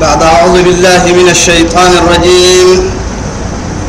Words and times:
بعد 0.00 0.22
أعوذ 0.22 0.62
بالله 0.62 1.02
من 1.12 1.28
الشيطان 1.28 1.92
الرجيم. 2.00 2.68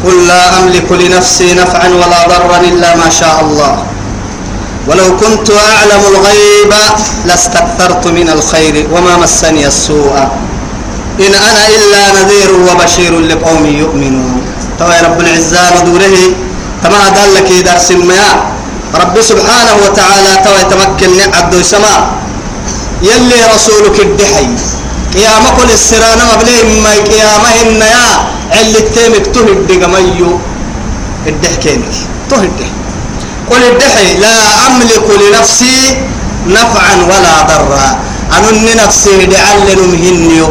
قل 0.06 0.28
لا 0.28 0.60
أملك 0.60 0.92
لنفسي 0.92 1.54
نفعا 1.54 1.88
ولا 1.88 2.28
ضرا 2.28 2.58
إلا 2.58 2.96
ما 2.96 3.10
شاء 3.10 3.38
الله. 3.42 3.74
ولو 4.88 5.08
كنت 5.18 5.48
أعلم 5.52 6.02
الغيب 6.12 6.72
لاستكثرت 7.26 8.08
من 8.08 8.28
الخير 8.30 8.88
وما 8.92 9.18
مسني 9.18 9.68
السوء. 9.68 10.16
إن 11.20 11.34
أنا 11.50 11.64
إلا 11.78 12.02
نذير 12.18 12.52
وبشير 12.68 13.14
لقوم 13.20 13.64
يؤمنون. 13.66 14.42
توا 14.80 15.02
رب 15.06 15.20
العزة 15.22 15.64
ندوره 15.80 16.18
تما 16.84 17.04
دلك 17.10 17.50
درس 17.64 17.92
ما 17.92 18.26
رب 19.02 19.16
سبحانه 19.22 19.76
وتعالى 19.86 20.32
توا 20.46 20.60
يتمكن 20.60 21.12
عبد 21.38 21.54
السماء 21.54 22.02
يلي 23.02 23.40
رسولك 23.56 23.98
الدحي. 24.00 24.50
قيامة 25.14 25.50
كل 25.58 25.70
السرانة 25.72 26.24
مبليه 26.34 26.82
ما 26.84 26.94
قيامة 27.12 27.50
إن 27.62 27.82
يا 27.82 28.08
اللي 28.62 28.82
تيمك 28.96 29.26
تهد 29.36 29.70
ميو 29.94 30.40
الدحكينك 31.28 31.96
تهد 32.30 32.60
قل 33.52 33.64
الدحي 33.72 34.18
لا 34.24 34.36
أملك 34.68 35.08
لنفسي 35.22 35.98
نفعا 36.48 36.96
ولا 37.12 37.36
ضرا. 37.50 38.00
أنني 38.38 38.74
نفسي 38.84 39.26
لعل 39.28 39.68
مهنيو 39.92 40.50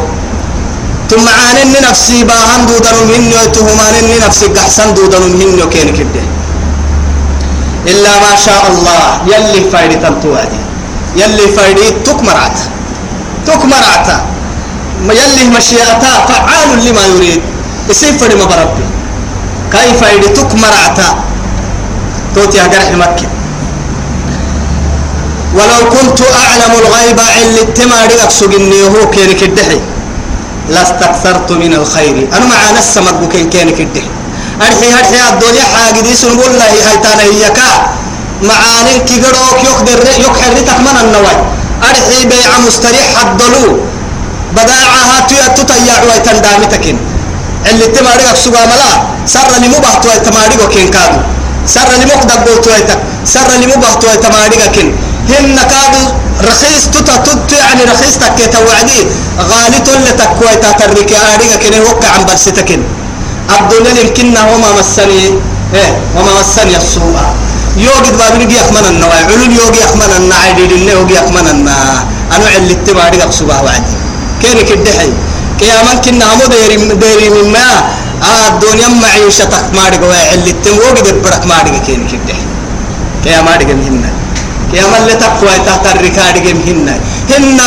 ثم 1.10 1.26
عانني 1.28 1.80
نفسي 1.88 2.24
باهن 2.24 2.66
دودا 2.66 2.92
مهنيو 2.92 3.44
تهمانني 3.56 4.14
نفسي 4.26 4.46
قحسن 4.46 4.94
دودا 4.94 5.18
مهنيو 5.18 5.68
كينك 5.68 6.00
الدح 6.00 6.26
إلا 7.86 8.12
ما 8.24 8.32
شاء 8.46 8.62
الله. 8.72 9.04
يلي 9.32 9.70
فايدي 9.72 9.96
تنتوادي. 9.96 10.60
يلي 11.16 11.46
فايدي 11.56 11.90
تكمرات. 12.04 12.58
تكمرات. 13.46 14.08
يلي 15.08 15.44
مشيئتا 15.56 16.12
فعال 16.28 16.68
لما 16.84 17.04
يريد. 17.06 17.42
يسير 17.88 18.12
فري 18.18 18.34
ما 18.34 18.44
بربي. 18.44 18.84
كيف 19.72 20.02
يدي 20.14 20.28
تكمرات 20.28 20.98
توتي 22.34 22.64
أجرح 22.64 22.90
مكة. 22.92 23.28
ولو 25.54 25.90
كنت 25.90 26.20
أعلم 26.22 26.72
الغيب 26.82 27.20
اللي 27.42 27.62
التماري 27.62 28.14
إني 28.56 28.82
هو 28.82 29.10
كينك 29.10 29.42
الدحي 29.42 29.80
لاستكثرت 30.68 31.52
من 31.52 31.74
الخير. 31.74 32.28
أنا 32.32 32.46
مع 32.46 32.78
نسا 32.78 33.00
مدبوكين 33.00 33.50
كينك 33.50 33.80
الدحي 33.80 34.10
أرحي 34.60 34.88
أرحي 34.98 35.32
الدنيا 35.32 35.64
حاجة 35.74 36.00
دي 36.00 36.14
سنقول 36.14 36.50
الله 36.50 36.64
هاي 36.64 36.96
تانا 37.02 37.22
هيكا 37.22 37.70
معاني 38.42 38.98
كيقروك 39.08 39.58
يقدر 39.64 40.00
يقحر 40.24 40.52
من 40.86 40.96
النواي. 41.04 41.38
أرحي 41.88 42.24
بيع 42.26 42.58
مستريح 42.66 43.08
الضلو 43.22 43.78
بداعها 44.56 45.16
ويتن 46.08 46.42
دامتكين 46.42 46.98
اللي 47.70 47.86
تماري 47.86 48.24
أقصد 48.30 48.56
ملا 48.70 48.90
سر 49.26 49.50
لمبهت 49.62 50.06
ويتماري 50.06 50.56
وكين 50.64 50.88
كادو 50.94 51.20
سر 51.66 51.88
لمقدق 52.02 52.38
قلت 52.46 52.66
ويتك 52.68 52.98
سر 53.24 53.48
لمبهت 53.62 54.04
ويتماري 54.04 54.56
وكين 54.66 54.88
هن 55.30 55.56
كادو 55.72 56.04
رخيص 56.48 56.84
تتا 56.94 57.16
تت 57.16 57.52
يعني 57.52 57.82
رخيص 57.92 58.14
تك 58.22 58.38
توعدي 58.52 59.00
غالي 59.50 59.78
تل 59.86 60.06
تكوي 60.20 60.54
تترك 60.62 61.12
آريك 61.32 61.52
كن 61.62 61.74
وقع 61.88 62.08
عن 62.14 62.24
برستكن 62.26 62.80
الدنيا 63.56 64.00
يمكننا 64.00 64.40
وما 64.50 64.70
مسني 64.78 65.24
إيه 65.74 65.92
وما 66.16 66.32
مسني 66.40 66.76
السوء 66.76 67.16
يوجد 67.76 68.14
بابني 68.18 68.56
أخمن 68.60 68.84
النواي 68.90 69.22
علول 69.24 69.52
النعي 70.16 70.52
دي 70.52 70.66
دي 70.66 70.90
يوجي 70.92 71.18
أخمن 71.18 71.46
النا 71.54 71.76
أنا 72.36 72.46
علي 72.54 72.72
التباري 72.72 73.22
أقصبها 73.22 73.62
وعدي 74.40 74.48
كيرك 74.48 74.72
الدحي 74.72 75.12
قياما 75.60 75.94
كنا 76.04 76.24
هم 76.34 76.40
ديري 76.52 76.76
ديري 76.94 77.28
مما. 77.30 77.68
آه 78.22 78.48
الدنيا 78.48 78.88
معيشتك 78.88 79.64
مارك. 79.74 80.00
وعلي 80.02 80.50
التم 80.50 80.76
وجد 80.78 81.22
برك 81.22 81.46
مارك 81.46 81.82
كيرك 81.86 82.12
الدحي 82.14 82.46
قياما 83.24 83.56
دي 83.56 83.74
مهنا 83.74 84.10
قياما 84.72 84.96
اللي 84.98 85.14
تقوى 85.14 85.54
تحت 85.66 85.84
الركاد 85.94 86.36
مهنا 86.58 86.94
هن 87.30 87.60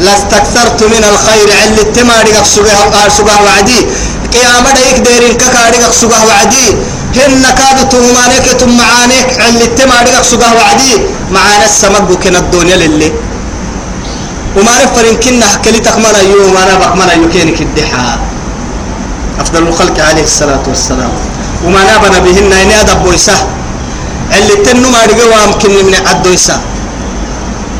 لاستكثرت 0.00 0.80
من 0.82 1.04
الخير. 1.12 1.48
علي 1.62 1.80
التماري 1.86 2.32
أقصبها 2.38 3.40
وعدي. 3.44 3.80
قياما 4.34 4.70
ديك 4.76 4.98
ديرين 5.06 5.34
ككاري 5.36 5.84
أقصبها 5.84 6.22
وعدي. 6.28 6.68
هن 7.16 7.44
كادو 7.58 7.84
تهمانيك 7.92 8.46
ثم 8.60 8.76
معانيك 8.76 9.28
علي 9.44 9.64
التماري 9.64 10.10
أقصبها 10.16 10.52
وعدي. 10.58 10.94
معانا 11.30 11.64
السمك 11.64 12.08
كنا 12.22 12.38
الدنيا 12.38 12.76
للي. 12.76 13.12
وما 14.56 14.74
نفرن 14.84 15.16
كنا 15.24 15.46
كلي 15.64 15.78
تخمنا 15.86 16.20
يوم 16.20 16.56
أنا 16.56 16.74
بخمنا 16.78 17.12
يكينك 17.12 17.60
الدحا 17.60 18.18
أفضل 19.40 19.62
الخلق 19.68 19.96
عليه 20.08 20.22
الصلاة 20.22 20.62
والسلام. 20.66 21.12
وما 21.64 21.80
نابنا 21.84 22.18
بهن 22.18 22.52
إن 22.52 22.70
أدب 22.70 23.02
بويسة 23.04 23.34
اللي 24.38 24.56
تنو 24.64 24.88
ما 24.94 25.02
رجوا 25.10 25.34
يمكن 25.44 25.70
من 25.86 25.94
عدويسة 26.08 26.56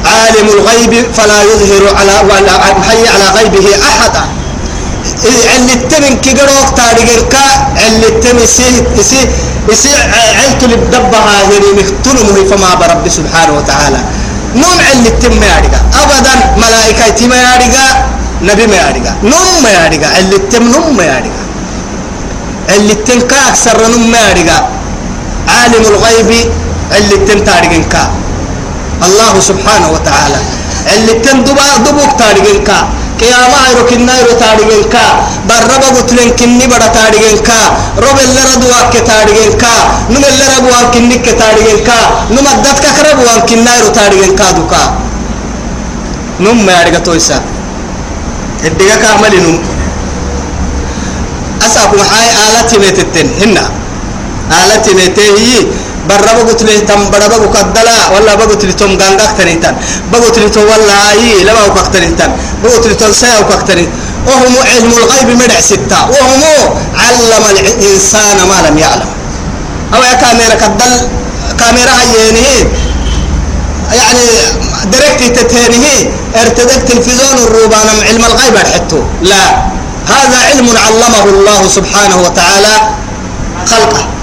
عالم 0.05 0.47
الغيب 0.57 0.93
فلا 1.17 1.39
يظهر 1.43 1.83
على 1.99 2.15
ولا 2.31 2.55
حي 2.89 3.03
على 3.15 3.27
غيبه 3.37 3.67
أحدا. 3.91 4.23
اللي 5.57 5.75
تمن 5.91 6.15
كجروك 6.25 6.69
تاريخك 6.77 7.35
اللي 7.87 8.11
تمن 8.23 8.47
سي 8.47 8.83
سي 9.03 9.21
سي 9.73 9.95
عيلت 10.39 10.65
للدبها 10.65 11.37
هني 11.49 11.71
مختلمه 11.81 12.37
فما 12.51 12.75
برب 12.75 13.09
سبحانه 13.09 13.53
وتعالى. 13.59 14.01
نوم 14.55 14.79
اللي 14.93 15.11
تم 15.11 15.33
يارجع 15.43 15.79
أبدا 16.03 16.35
ملائكة 16.57 17.09
تم 17.09 17.33
يارجع 17.33 17.89
نبي 18.43 18.67
ما 18.67 18.77
يارجع 18.77 19.13
نوم 19.23 19.63
ما 19.63 19.71
يارجع 19.71 20.09
اللي 20.19 20.39
تم 20.39 20.63
نوم 20.73 20.97
ما 20.97 21.05
يارجع 21.05 21.45
اللي 22.77 22.95
تم 22.95 23.21
كأكثر 23.21 23.77
نوم 23.91 24.11
ما 24.11 24.19
يارجع 24.19 24.61
عالم 25.49 25.83
الغيب 25.93 26.31
اللي 26.99 27.17
تم 27.27 27.39
تارجع 27.39 28.07
الله 29.03 29.41
سبحانه 29.41 29.89
وتعالى. 29.91 30.37
اللي 30.97 31.13
تم 31.13 31.45
دبا 31.45 31.77
دبوك 31.87 32.13
تارجع 32.19 32.85
قيامة 33.25 33.59
يروك 33.71 33.93
النايرو 33.93 34.33
تارجين 34.41 34.85
كا 34.93 35.05
بربا 35.49 35.89
قتلين 35.97 36.31
كني 36.39 36.67
بڑا 36.73 36.89
تارجين 36.97 37.39
كا 37.49 37.59
رب 38.05 38.19
اللي 38.25 38.43
ردوا 38.51 38.81
كي 38.93 39.01
تارجين 39.01 39.53
كا 39.63 39.73
نم 40.11 40.25
اللي 40.31 40.47
ربوا 40.57 40.83
كني 40.95 41.17
كي 41.25 41.33
تارجين 41.41 41.79
كا 41.89 41.99
نم 42.35 42.47
الدت 42.53 42.79
كخربوا 42.85 43.39
كنايرو 43.49 43.89
تارجين 43.89 44.37
كا 44.39 44.51
دوكا 44.57 44.83
نم 46.41 46.67
ما 46.67 46.73
يرجع 46.81 46.99
تويسا 46.99 47.39
الدقيقة 48.65 48.97
كامل 49.03 49.35
نم 49.45 49.59
أسأكم 51.67 51.99
حي 52.11 52.27
آلتي 52.45 52.77
ميتتن 52.79 53.29
هنا 53.41 53.65
آلتي 54.61 54.95
ميتهي 54.95 55.67
برا 56.09 56.33
بقول 56.37 56.57
لي 56.67 56.81
تم 56.89 57.11
برا 57.11 57.27
بقول 57.29 57.49
كدلا 57.57 57.97
ولا 58.15 58.35
بقول 58.35 58.59
لي 58.63 58.73
توم 58.73 58.93
غانغا 59.01 59.27
كتنيتان 59.33 59.75
بقول 60.13 60.33
لي 60.37 60.49
تو 60.49 60.61
ولا 60.61 60.97
أي 61.13 61.45
لما 61.45 61.61
هو 61.67 61.75
كتنيتان 61.75 62.31
بقول 62.63 62.89
لي 62.89 62.95
تو 62.95 63.13
سيا 63.13 63.39
وكتني 63.41 63.89
وهم 64.27 64.55
علم 64.71 64.93
الغيب 65.03 65.29
مدع 65.43 65.61
ستة 65.61 66.01
وهم 66.15 66.43
علم 67.05 67.45
الإنسان 67.51 68.37
ما 68.51 68.69
لم 68.69 68.79
يعلم 68.79 69.11
أو 69.95 70.03
يا 70.03 70.15
كاميرا 70.15 70.55
كاميرا 71.61 71.95
هينه 72.01 72.71
يعني 73.93 74.27
دركت 74.93 75.23
تتهنه 75.39 76.11
ارتدت 76.43 76.89
تلفزيون 76.89 77.39
الروبان 77.39 77.89
علم 78.09 78.25
الغيب 78.25 78.57
حتى 78.75 79.03
لا 79.23 79.45
هذا 80.09 80.39
علم 80.49 80.69
علمه 80.87 81.25
الله 81.25 81.69
سبحانه 81.69 82.17
وتعالى 82.23 82.75
خلقه 83.71 84.14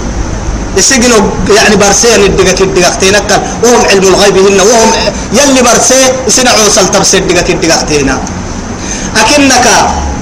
يسجنوا 0.76 1.20
يعني 1.56 1.76
برسين 1.76 2.20
الدقة 2.26 2.64
الدقة 2.64 2.94
تينك 3.00 3.30
وهم 3.64 3.82
علم 3.90 4.04
الغيب 4.12 4.36
هن 4.46 4.60
وهم 4.60 4.90
يلي 5.32 5.62
برسي 5.62 6.00
يسنعوا 6.28 6.68
سلطة 6.76 7.02
الدقة 7.14 7.52
الدقة 7.52 7.80
تينا 7.88 8.16
أكنك 9.20 9.66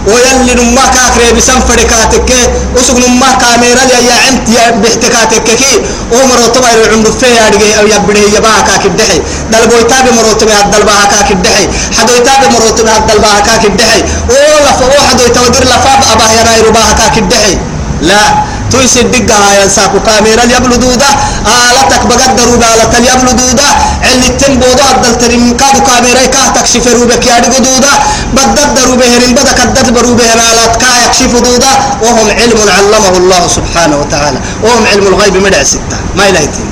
ويلي 0.07 0.55
نما 0.65 0.85
كاكري 0.95 1.33
بسم 1.37 1.61
فركاتك 1.69 2.31
وسق 2.77 2.97
نما 3.09 3.31
كاميرا 3.43 3.85
يا 4.09 4.17
انت 4.29 4.49
يا 4.49 4.71
بحتكاتك 4.83 5.45
كي. 5.61 5.73
ومرو 6.13 6.47
طبعا 6.57 6.71
العمر 6.75 7.11
في 7.21 7.27
يا 7.27 7.49
دغي 7.53 7.71
أو 7.81 7.87
يا 7.87 7.99
بني 8.09 8.23
يا 8.35 8.41
باها 8.41 8.61
كاك 8.69 8.85
الدحي 8.87 9.19
دل 9.53 9.65
بويتا 9.71 9.97
بمرو 10.07 10.33
طبعا 10.33 10.61
دل 10.73 10.83
باها 10.89 11.05
كاك 11.13 11.31
الدحي 11.37 11.65
حدويتا 11.99 12.33
بمرو 12.43 12.71
طبعا 12.79 12.99
دل 13.09 13.19
باها 13.19 13.41
كاك 13.41 13.65
الدحي 13.67 14.01
ولا 14.31 14.73
فو 14.79 14.89
حدويتا 15.11 15.41
ودير 15.47 15.65
لفاب 15.65 16.01
ابا 16.13 16.27
يا 16.37 16.43
ناير 16.45 16.71
باها 16.71 16.93
كاك 16.93 17.19
الدحي 17.19 17.59
لا. 18.03 18.23
تويس 18.73 18.97
الدقة 18.97 19.37
هاي 19.45 19.69
ساكو 19.69 19.99
كاميرا 20.07 20.45
يبلو 20.57 20.77
دودا. 20.85 21.11
آلتك 21.47 22.03
بقدروا 22.11 22.57
بالة 22.63 22.95
يبلو 23.11 23.33
دودا. 23.41 23.69
اللي 24.09 24.29
تنبوضا 24.41 24.85
عدل 24.91 25.15
تريم. 25.23 25.57
كادو 25.61 25.81
كاميرا 25.89 26.25
كاه 26.35 26.49
تكشف 26.55 26.87
روبك 26.95 27.27
يا 27.27 27.39
دودا. 27.67 27.93
بددروا 28.35 28.97
بهن 29.01 29.35
بدك 29.39 29.61
الددبروا 29.67 30.15
بهن 30.19 30.39
آلات 30.51 30.75
كاه 30.83 30.97
يكشف 31.05 31.33
دودا. 31.47 31.73
وهم 32.03 32.29
علم 32.41 32.59
علمه 32.77 33.15
الله 33.21 33.43
سبحانه 33.57 33.97
وتعالى. 34.01 34.39
وهم 34.65 34.83
علم 34.91 35.07
الغيب 35.13 35.37
مدع 35.37 35.63
ستة. 35.63 35.99
ما 36.17 36.25
يلايتين. 36.29 36.71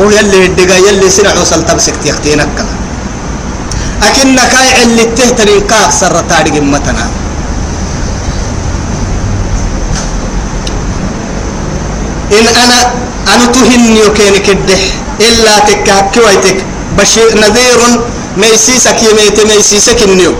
هو 0.00 0.10
يلي 0.10 0.46
الدقة 0.46 0.76
يلي 0.88 1.10
سنع 1.10 1.34
وصل 1.40 1.66
تمسك 1.66 1.96
تيختينك 2.02 2.56
أكنك 4.02 4.54
اللي 4.82 5.04
تهترين 5.04 5.66
كاه 5.66 5.90
سر 5.90 6.20
تاريخ 6.30 6.54
متنا 6.54 7.06
إن 12.31 12.47
أنا 12.63 12.79
أنا 13.35 13.45
تهني 13.55 14.01
وكين 14.07 14.35
كده 14.47 14.77
إلا 15.21 15.59
تكهك 15.59 16.17
ويتك 16.25 16.57
بشير 16.97 17.29
نذير 17.43 17.79
ميسيسك 18.37 18.97
يميت 19.03 19.37
ميسيسك 19.45 20.03
النيو 20.03 20.33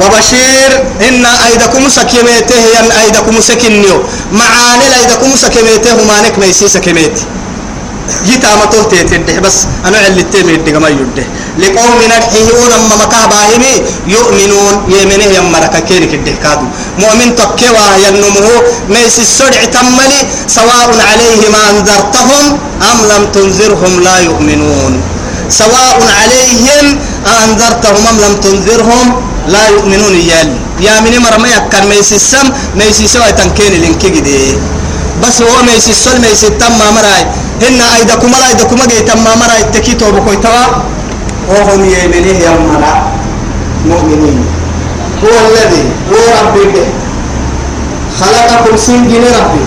وبشير 0.00 0.70
إن 1.08 1.24
أيدكم 1.26 1.88
سكيمته 1.88 2.60
ين 2.76 2.90
أيدكم 2.92 3.40
سكنيو 3.40 3.96
معاني 4.32 4.86
أيدكم 5.00 5.30
سكيمته 5.36 5.96
مانك 6.08 6.38
ميسيسك 6.38 6.86
يميت 6.86 7.18
جيت 8.27 8.45
أما 8.45 8.65
توتي 8.65 9.03
تدح 9.03 9.39
بس 9.45 9.57
أنا 9.85 9.97
على 9.97 10.07
التيم 10.07 10.49
يدق 10.49 10.77
ما 10.79 10.89
يده 10.89 11.25
لقوم 11.61 11.99
نرحيون 12.11 12.71
أما 12.77 12.95
مكاه 13.03 13.25
باهمي 13.31 13.73
يؤمنون 14.07 14.73
يمنه 14.95 15.29
يم 15.37 15.51
مركا 15.51 15.79
كيرك 15.79 16.13
الده 16.13 16.35
كادو. 16.43 16.67
مؤمن 16.99 17.35
تكوا 17.35 17.87
ينمه 18.05 18.47
ميس 18.89 19.19
السرع 19.19 19.61
تملي 19.75 20.19
سواء 20.47 20.89
عليهم 21.09 21.53
أنذرتهم 21.69 22.43
أم 22.89 22.97
لم 23.11 23.23
تنذرهم 23.35 23.93
لا 24.03 24.17
يؤمنون. 24.19 24.93
سواء 25.49 25.97
عليهم 26.19 26.85
أنذرتهم 27.43 28.03
أم 28.11 28.17
لم 28.25 28.33
تنذرهم 28.45 29.05
لا 29.47 29.63
يؤمنون 29.67 30.15
يال. 30.15 30.49
يا 30.79 30.99
من 30.99 31.13
مرمى 31.23 31.49
يكن 31.49 31.83
ميس 31.89 32.13
السم 32.13 32.47
ميس 32.75 32.99
سوى 33.13 33.31
تنكين 33.31 33.73
لنكي 33.83 34.09
بس 35.23 35.41
هو 35.41 35.63
ميس 35.63 35.89
السل 35.89 36.21
ميس 36.21 36.43
التم 36.43 36.71
ما 36.79 36.91
مراي. 36.91 37.23
هن 37.61 37.81
أيدكم 37.81 38.31
لا 38.31 38.47
أيدكم 38.49 38.75
جيت 38.75 39.09
ما 39.15 39.35
مراي. 39.35 39.63
تكيتو 39.73 40.11
بكوي 40.11 40.35
توا. 40.35 40.65
وهم 41.49 41.81
يمنه 41.85 42.39
يا 42.45 42.53
مرا. 42.67 42.93
مؤمنين. 43.85 44.45
هو 45.23 45.35
الذي 45.49 45.83
هو 46.11 46.25
ربي 46.47 46.83
خلقكم 48.19 48.77
سنجن 48.77 49.23
ربي. 49.37 49.65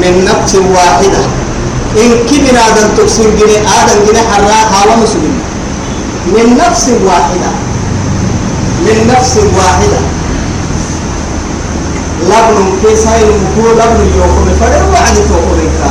من 0.00 0.24
نفس 0.24 0.54
واحدة. 0.54 1.22
إن 1.96 2.10
كبر 2.28 2.56
آدم 2.68 2.88
تكسين 2.96 3.36
جني 3.36 3.56
آدم 3.78 3.98
جني 4.06 4.22
حرا 4.30 4.58
هوا 4.74 4.96
مسلم. 5.02 5.34
من 6.26 6.56
نفس 6.56 6.84
واحدة. 7.04 7.50
من 8.86 8.98
نفس 9.12 9.34
واحدة. 9.58 10.00
لبن 12.22 12.72
كيساي 12.82 13.22
مكو 13.24 13.68
لبن 13.78 14.00
يوكم 14.16 14.46
فدر 14.60 14.82
وعد 14.92 15.14
توكم 15.28 15.58
إنكا 15.64 15.90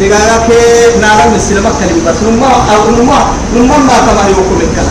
تقالا 0.00 0.36
كي 0.46 0.98
نالا 1.00 1.24
مسلمة 1.36 1.70
كلمة 1.80 2.10
بس 2.10 2.22
نما 2.22 2.46
أو 2.72 2.90
نما 2.90 3.18
نما 3.56 3.76
ما 3.88 3.96
كما 4.06 4.28
يوكم 4.28 4.58
إنكا 4.66 4.84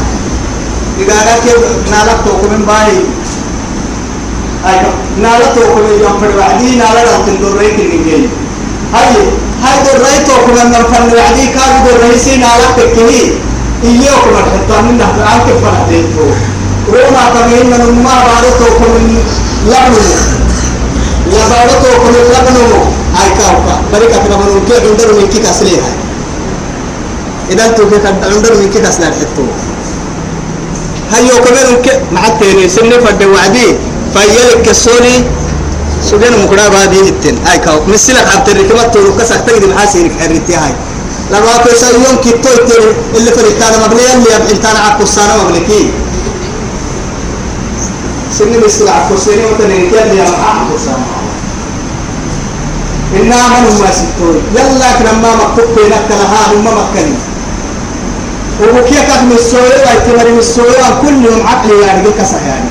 تقالا 1.00 1.34
كي 1.44 1.52
نالا 1.92 2.14
توكم 2.26 2.66
باي 2.66 2.98
أي 4.70 4.78
نالا 5.22 5.48
توكم 5.56 5.84
يوم 6.02 6.20
فدر 6.22 6.38
وعدي 6.40 6.76
نالا 6.76 7.02
راتن 7.12 7.40
دور 7.42 7.58
ريك 7.58 7.80
النجيل 7.80 8.30
هاي 8.94 9.16
هاي 9.64 9.78
دور 9.86 10.00
ريك 10.06 10.28
توكم 10.28 10.58
أن 10.62 10.72
نفن 10.72 11.04
وعدي 11.18 11.46
كار 11.48 11.72
دور 11.86 12.10
ريسي 12.10 12.38
نالا 12.38 12.68
تكهي 12.78 13.22
إيوكم 13.84 14.34
الحطة 14.42 14.82
من 14.82 14.98
نحن 14.98 15.20
عنك 15.32 15.48
فنحتيتو 15.62 16.26
روما 16.96 17.24
تمين 17.36 17.66
من 17.72 18.04
ما 18.06 18.16
بارتوكم 18.28 18.92
لبنو. 19.70 20.04
يا 21.36 21.44
بارتوكم 21.52 22.14
لبنو. 22.32 22.66
هاي 23.18 23.30
كاوكا. 23.38 23.76
بريكا 23.94 24.18
كنا 24.24 24.36
من 24.38 24.64
كي 24.68 24.76
عندنا 24.88 25.14
من 25.20 25.28
كي 25.34 25.40
كسلي 25.40 25.76
هاي 25.84 25.96
إذا 27.52 27.68
تو 27.68 27.84
كي 27.90 27.98
عندنا 28.08 28.56
من 28.60 28.70
كي 28.74 28.80
كسلي 28.80 29.08
الحتو. 29.08 29.46
هاي 31.12 31.24
يوكمين 31.28 31.82
كي 31.86 31.92
معتيني 32.12 32.70
سنة 32.70 32.98
فد 33.04 33.24
وعدي 33.24 33.68
فيلك 34.14 34.62
كسوني. 34.66 35.16
سجن 36.10 36.34
مقرا 36.44 36.68
بادي 36.70 37.00
التن 37.10 37.38
هاي 37.48 37.58
كاو 37.66 37.80
مثل 37.88 38.18
عبد 38.18 38.50
الركمة 38.50 38.84
تقول 38.94 39.12
كسر 39.20 39.40
تجد 39.48 39.64
محاسيرك 39.66 40.12
حريتي 40.20 40.56
هاي. 40.56 40.74
لما 41.32 41.58
كيسا 41.66 41.88
يوم 41.90 42.16
كي 42.24 42.32
تويتر 42.44 42.84
اللي 43.16 43.32
فريتانا 43.32 43.88
مبنيا 43.88 44.14
اللي 44.14 44.30
يبعلتانا 44.36 44.80
عقو 44.80 45.04
السنة 45.04 45.34
مبنكي 45.44 45.84
سنين 48.38 48.64
السلع 48.64 49.10
كسيني 49.10 49.46
وتنين 49.46 49.92
كان 49.92 50.10
أمعاء 50.12 50.68
كسانا 50.74 51.08
إنا 53.16 53.36
من 53.64 53.80
ما 53.82 53.92
ستوي 54.00 54.40
يلا 54.56 54.90
كلما 55.00 55.30
مكتوب 55.36 55.70
بينك 55.76 56.08
لها 56.10 56.42
هم 56.54 56.66
مكني. 56.66 57.16
وبكيك 58.62 59.10
من 59.24 59.32
السوية 59.36 59.80
واعتبر 59.86 60.32
من 60.32 60.40
السوية 60.40 60.88
كل 61.02 61.26
يوم 61.26 61.48
عقلي 61.48 61.82
يعني 61.82 62.08
كسر 62.20 62.42
يعني. 62.48 62.70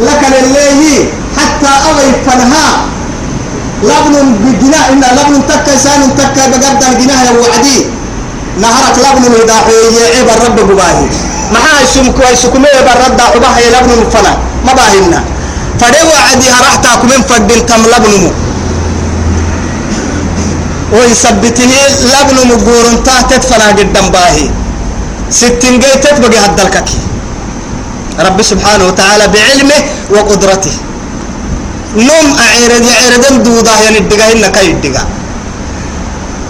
لكن 0.00 0.32
اللي 0.44 1.08
حتى 1.36 1.72
أغي 1.90 2.12
فنها. 2.26 2.68
لبن 3.82 4.14
بجناح 4.44 4.88
إن 4.88 5.04
لبن 5.18 5.46
تكا 5.48 5.76
سان 5.76 6.16
تكا 6.16 6.48
بقدر 6.50 6.88
الجناح 6.92 7.22
يا 7.22 7.30
وعدي. 7.30 7.95
نهرك 8.62 8.96
لبن 9.04 9.32
يعيب 10.00 10.28
الرب 10.36 10.56
بباهي 10.70 11.06
maxaa 11.54 11.78
isumku 11.86 12.22
isukumee 12.34 12.78
barradda 12.88 13.24
ubaha 13.38 13.58
ee 13.64 13.70
labnum 13.74 14.00
fana 14.14 14.32
ma 14.66 14.72
baahimna 14.78 15.18
fadhe 15.80 16.00
wacdi 16.12 16.46
harahtaa 16.54 16.96
kumen 17.02 17.22
fadhin 17.30 17.60
tam 17.70 17.80
labnumu 17.92 18.30
oy 21.00 21.10
sabbitihi 21.22 21.78
labnumu 22.12 22.54
guuruntaa 22.66 23.22
tet 23.30 23.42
fanaa 23.50 23.72
giddan 23.78 24.06
baahi 24.16 24.50
sittingey 25.38 25.94
tet 26.04 26.16
bagi 26.24 26.38
haddalkaki 26.44 26.98
rabbi 28.26 28.42
subxaanahu 28.50 28.88
watacaala 28.90 29.26
bicilmih 29.34 29.80
wa 30.14 30.20
qudratih 30.30 30.74
num 32.08 32.26
acerad 32.46 32.84
yaceredan 32.92 33.34
duudah 33.46 33.76
yanidhigahinna 33.86 34.48
ka 34.56 34.60
idhiga 34.72 35.02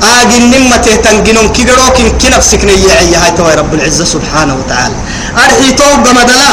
آجن 0.03 0.43
نمة 0.51 0.87
تنجنون 1.05 1.49
كجرو 1.49 1.91
كن 1.97 2.09
كنف 2.19 2.45
سكني 2.45 2.73
يعي 2.73 3.15
هاي 3.15 3.31
توي 3.31 3.55
رب 3.55 3.75
العزة 3.75 4.05
سبحانه 4.05 4.55
وتعالى. 4.55 4.95
أرحي 5.45 5.73
توب 5.73 6.05
مدلا. 6.09 6.53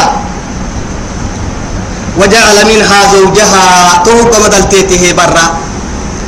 وجعل 2.19 2.57
منها 2.69 2.99
زوجها. 3.13 3.65
توب 4.05 4.31
مدل 4.43 4.69
تيته 4.69 5.11
برا. 5.11 5.45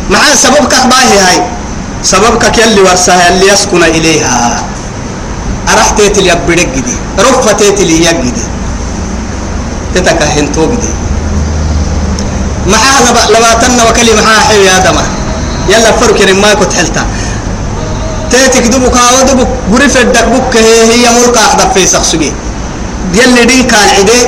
مع 0.10 0.20
سببك 0.36 0.74
باهي 0.92 1.18
هاي. 1.26 1.42
سببك 2.04 2.58
يلي 2.58 2.82
ورسها 2.82 3.30
اللي 3.30 3.48
يسكن 3.48 3.84
إليها. 3.84 4.64
أرحتيت 5.74 6.18
اللي 6.18 6.30
يبدك 6.30 6.74
دي 6.86 6.96
رفتيت 7.20 7.80
اللي 7.80 8.06
يجدي 8.06 8.44
تتكهن 9.96 10.52
توجدي 10.52 10.92
معها 12.68 13.28
لما 13.30 13.54
تنا 13.54 13.84
وكلمة 13.90 14.22
حيوي 14.48 14.70
آدمه 14.78 15.04
يلا 15.70 15.92
فرق 15.92 16.20
يعني 16.20 16.34
ما 16.34 16.54
كنت 16.54 16.74
حلتا. 16.74 17.06
تيتك 18.32 18.68
دبك 18.68 18.98
أو 18.98 19.22
دبك 19.28 19.48
غرفة 19.72 20.02
دك 20.02 20.26
بك 20.34 20.58
هي 20.58 20.84
هي 20.92 21.06
مرقى 21.16 21.40
أخذ 21.46 21.74
في 21.74 21.88
سخسجي 21.88 22.32
يلا 23.14 23.44
دين 23.44 23.68
كان 23.68 23.90
عدي 23.98 24.22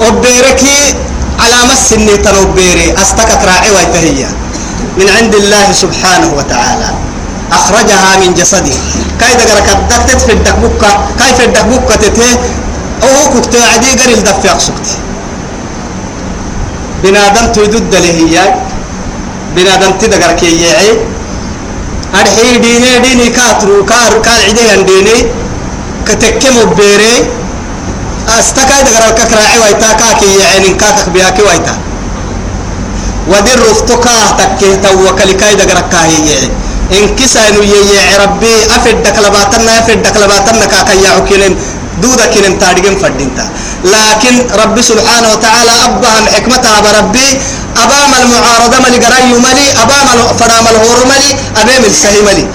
أبيركي 0.00 0.94
على 1.40 1.58
مس 1.72 1.92
النيتن 1.92 2.34
أبيري 2.34 2.94
أستكت 3.02 3.40
راعي 3.44 3.70
ويتهيا. 3.70 4.30
من 4.98 5.08
عند 5.08 5.34
الله 5.34 5.72
سبحانه 5.72 6.30
وتعالى. 6.38 6.90
أخرجها 7.52 8.10
من 8.20 8.34
جسده. 8.34 8.76
كاي 9.20 9.34
دقرك 9.34 9.68
الدكتت 9.76 10.20
في 10.20 10.32
الدكبوكة 10.32 10.90
كاي 11.18 11.34
في 11.34 11.44
الدكبوكة 11.44 11.94
تته 11.96 12.30
أو 13.02 13.32
كنت 13.32 13.54
عدي 13.56 13.90
قريل 14.00 14.22
دفع 14.24 14.58
سكتي. 14.58 14.96
بنادم 17.02 17.52
تدد 17.52 17.94
له 17.94 18.10
هي 18.20 18.54
بنادم 19.56 19.92
تدقر 20.00 20.32
كي 20.40 20.62
يعي 20.62 20.90
أرحي 22.20 22.58
ديني 22.64 22.98
ديني 23.04 23.28
كاترو 23.28 23.84
كار 23.84 24.12
كار 24.24 24.40
عدي 24.48 24.82
ديني. 24.90 25.18
كتكم 26.06 26.56
بيري 26.76 27.14
استكاي 28.38 28.82
دقر 28.82 29.04
الككراعي 29.10 29.58
ويتا 29.62 29.92
كاكي 30.00 30.30
يعني 30.42 30.68
كاكك 30.80 31.08
بياكي 31.14 31.42
ويتا 31.42 31.74
ودير 33.28 33.60
رفتكا 33.70 34.16
تكيه 34.38 34.74
توكل 34.74 35.30
كاي 35.40 35.54
دقر 35.60 35.80
كاهي 35.92 36.18
يعي 36.30 36.48
إن 36.96 37.04
كسانو 37.16 37.62
يعي 37.62 38.16
ربي 38.24 38.54
أفدك 38.76 39.16
لباتنا 39.24 39.72
أفدك 39.78 40.16
لباتنا 40.22 40.66
كاكا 40.72 40.94
يعوكينم 41.04 41.54
دودا 42.02 42.26
كنم 42.32 42.54
تارجم 42.58 42.94
فردينتا. 43.02 43.44
لكن 43.84 44.46
ربي 44.62 44.82
سبحانه 44.82 45.28
وتعالى 45.32 45.70
أبهم 45.84 46.24
حكمتها 46.34 46.80
بربي 46.80 47.28
أبام 47.76 48.10
المعارضة 48.22 48.78
ملي 48.78 48.98
قرأي 49.06 49.32
ملي 49.38 49.66
أبام 49.82 50.06
فرام 50.38 50.64
الهور 50.66 50.98
ملي 51.06 51.30
أبام 51.56 51.84
السهي 51.84 52.22
ملي. 52.22 52.46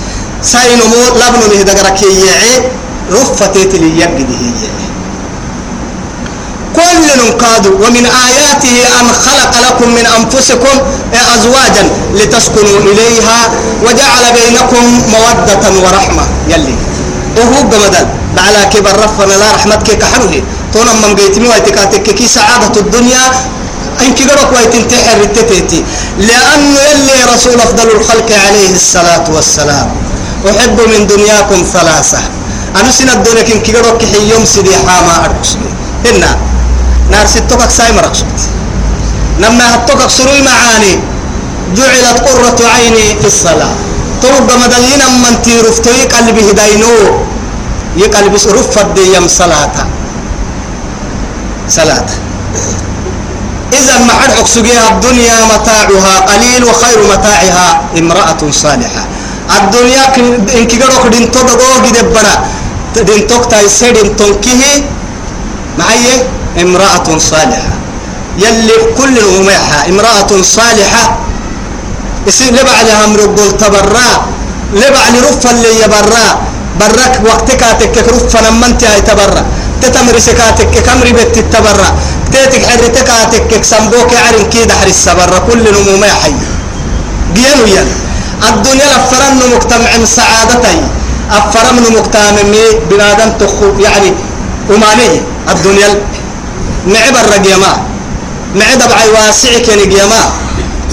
سهي 0.44 0.76
نمو 0.76 0.96
لبن 1.16 1.56
مهد 1.56 1.70
قرأك 1.70 2.02
يعي 2.04 2.62
رفتيت 3.12 3.76
لي 3.76 3.90
يبقى 4.02 4.24
هي 4.42 4.70
كل 6.76 7.08
نقاد 7.28 7.68
ومن 7.68 8.06
آياته 8.06 8.78
أن 9.00 9.08
خلق 9.26 9.54
لكم 9.68 9.90
من 9.90 10.06
أنفسكم 10.06 10.76
أزواجا 11.36 11.84
لتسكنوا 12.14 12.80
إليها 12.80 13.50
وجعل 13.84 14.24
بينكم 14.34 14.84
مودة 15.14 15.80
ورحمة. 15.88 16.24
يلي. 16.50 16.76
وهو 17.38 17.58
قمدان 17.72 18.08
على 18.38 18.62
كبر 18.74 18.96
رفنا 19.06 19.34
لا 19.42 19.52
رحمتك 19.56 19.98
كحنه 19.98 20.34
تونا 20.74 20.94
من 20.94 21.16
قيتمي 21.16 21.48
ويتكاتك 21.48 22.18
سعادة 22.26 22.76
الدنيا. 22.82 23.26
إنك 23.96 24.20
قرأك 24.30 24.52
ويتنتحر 24.56 25.22
التتيتي 25.22 25.80
لأنه 26.20 26.80
يلي 26.90 27.18
رسول 27.34 27.56
أفضل 27.56 27.88
الخلق 27.96 28.30
عليه 28.46 28.72
الصلاة 28.76 29.26
والسلام. 29.36 29.88
أحب 30.50 30.78
من 30.92 31.08
دنياكم 31.08 31.64
ثلاثة. 31.74 32.20
أنا 32.76 32.92
سنة 32.92 33.14
الدنيا 33.14 33.44
كن 33.48 33.60
كيرو 33.60 33.98
كحي 33.98 34.30
يوم 34.32 34.46
سيدي 34.46 34.76
حاما 34.88 35.26
أرقص 35.26 35.52
هنا 36.06 36.32
نار 37.12 37.26
ستوكك 37.26 37.72
ساي 37.72 37.92
مرقصت 37.92 38.36
نما 39.40 39.76
هتوكك 39.76 40.10
سروي 40.10 40.42
معاني. 40.42 41.00
جعلت 41.76 42.18
قرة 42.28 42.60
عيني 42.74 43.06
في 43.22 43.28
الصلاة. 43.28 43.76
توقع 44.22 44.56
مدلين 44.64 45.02
من 45.24 45.42
تيرفتوي 45.44 46.04
قلبي 46.14 46.52
هداينو 46.52 46.96
يقلبي 47.98 48.36
رفت 48.36 48.86
دي 48.96 49.16
يم 49.16 49.28
صلاة. 49.28 49.76
صلاة. 51.70 52.06
إذا 53.74 53.98
ما 54.08 54.14
حد 54.14 54.32
حكسجيها 54.32 54.90
الدنيا 54.90 55.46
متاعها 55.46 56.14
قليل 56.20 56.64
وخير 56.64 57.00
متاعها 57.14 57.82
امرأة 58.00 58.42
صالحة. 58.52 59.04
الدنيا 59.58 60.04
إن 60.18 60.68
كجرو 60.68 61.08
دين 61.10 61.32
تدعو 61.32 61.82
جد 61.86 62.14
برا 62.14 62.36
دين 63.04 63.28
تكتا 63.28 63.62
يسير 63.62 63.92
دين 63.92 64.16
تنكيه 64.16 64.86
معي 65.80 66.24
امرأة 66.62 67.18
صالحة. 67.18 67.74
يلي 68.38 68.78
كل 68.98 69.18
المميحة 69.18 69.90
امرأة 69.90 70.32
صالحة 70.42 71.18
يصير 72.28 72.54
لبع 72.54 72.82
لها 72.88 73.06
مرقول 73.08 73.58
تبرا 73.58 74.10
لبع 74.74 75.04
لرفا 75.14 75.52
اللي 75.52 75.72
يبرا 75.84 76.26
برك 76.80 77.14
وقتك 77.26 77.62
تك 77.80 77.96
رفا 78.14 78.40
لما 78.46 78.66
أنت 78.68 78.84
تبرا. 79.08 79.44
تتمر 79.82 80.20
سكاتك 80.20 80.74
كمري 80.86 81.12
بيت 81.18 81.38
تبرا. 81.54 81.90
تيتك 82.32 82.64
حرتك 82.70 83.10
تك 83.32 83.64
سمبوك 83.64 84.12
عرن 84.26 84.46
كيد 84.54 84.72
حرس 84.72 85.10
برا. 85.18 85.40
كل 85.48 85.64
المميحة 85.68 86.30
جيانو 87.36 87.66
ين 87.66 87.88
الدنيا 88.50 88.88
لفرن 88.94 89.40
مجتمع 89.54 89.92
سعادتي. 90.06 90.78
أفرم 91.32 91.78
مجتمع 91.96 92.32
بنادم 92.90 93.30
تخو 93.40 93.68
يعني 93.86 94.14
أمانية 94.70 95.22
الدنيا 95.52 95.90
معب 96.88 97.16
الرجيما 97.24 97.72
معد 98.56 98.82
بعي 98.90 99.10
واسع 99.10 99.54
كن 99.66 99.80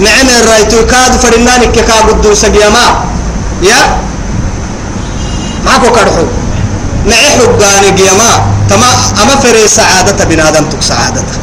معن 0.04 0.28
الرايتو 0.40 0.86
كاد 0.86 1.12
فرناني 1.22 1.66
كا 1.66 1.96
قدوس 2.08 2.44
جيما 2.44 2.86
يا؟ 3.62 3.80
معكو 5.66 5.88
كرحو 5.96 6.24
معي 7.06 7.30
حقاني 7.38 7.90
جيما 7.98 8.30
تما 8.70 8.90
أما 9.22 9.34
فري 9.42 9.68
سعادة 9.68 10.24
بنادم 10.24 10.64
تك 10.70 10.82
سعادته 10.82 11.36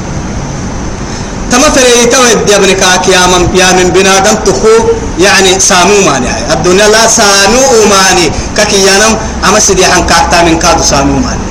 تما 1.51 1.69
فري 1.75 2.05
تويد 2.13 2.49
يا 2.49 2.55
ابن 2.57 2.71
كاك 2.81 3.07
يا 3.07 3.23
من 3.31 3.43
يا 3.55 3.69
من 3.77 3.87
بنادم 3.95 4.35
تخو 4.45 4.75
يعني 5.19 5.59
سامو 5.59 5.97
ماني 6.07 6.29
الدنيا 6.53 6.87
لا 6.93 7.07
سامو 7.07 7.63
ماني. 7.91 8.31
كاكي 8.57 8.79
يانم 8.85 9.13
أما 9.47 9.59
سيدي 9.59 9.85
عن 9.85 10.05
كاكتا 10.05 10.43
من 10.43 10.59
كادو 10.59 10.83
سامو 10.83 11.19
ماني. 11.25 11.48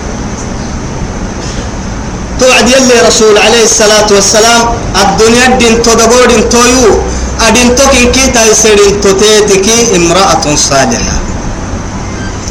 توعد 2.41 2.69
يلي 2.69 2.97
رسول 3.09 3.39
عليه 3.39 3.65
الصلاة 3.65 4.09
والسلام 4.11 4.63
الدنيا 5.03 5.47
دين 5.61 5.83
تدبور 5.83 6.31
تويو. 6.51 6.93
أدين 7.49 7.75
توكين 7.75 8.13
كي 8.13 8.27
تايسرين 8.31 9.01
توتيتكي 9.01 9.97
امرأة 9.97 10.45
صالحة. 10.57 11.17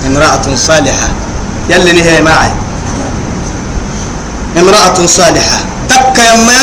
امرأة 0.08 0.46
صالحة. 0.56 1.10
يلي 1.70 1.92
نهي 1.92 2.22
معي. 2.22 2.52
امرأة 4.60 5.06
صالحة. 5.06 5.60
تك 5.90 6.18
يما 6.20 6.60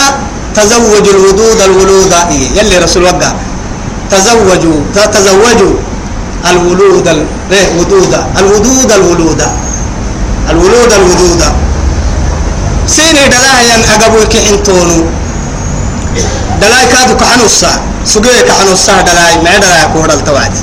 تزوج 0.55 1.09
الودود 1.09 1.61
الولود 1.61 2.13
إيه 2.31 2.59
يلي 2.59 2.79
رسول 2.79 3.03
وقع. 3.03 3.33
تزوجوا 4.11 4.81
تزوجوا 4.95 5.75
الولود 6.51 7.09
الودود 7.09 8.15
الودود 8.39 8.93
الولود 8.93 9.43
الولود 10.51 10.93
الودود 10.93 11.43
سيني 12.87 13.29
دلايا 13.29 13.77
أقبل 13.95 14.25
كحنتونو 14.25 15.05
دلاي 16.61 16.87
كادو 16.93 17.17
كحنوسا. 17.17 17.73
سجيه 18.05 18.41
كحنوسا 18.49 19.03
دلاي 19.03 19.37
ما 19.45 19.59
دلاي 19.59 19.89
كورا 19.93 20.15
التوعد 20.15 20.55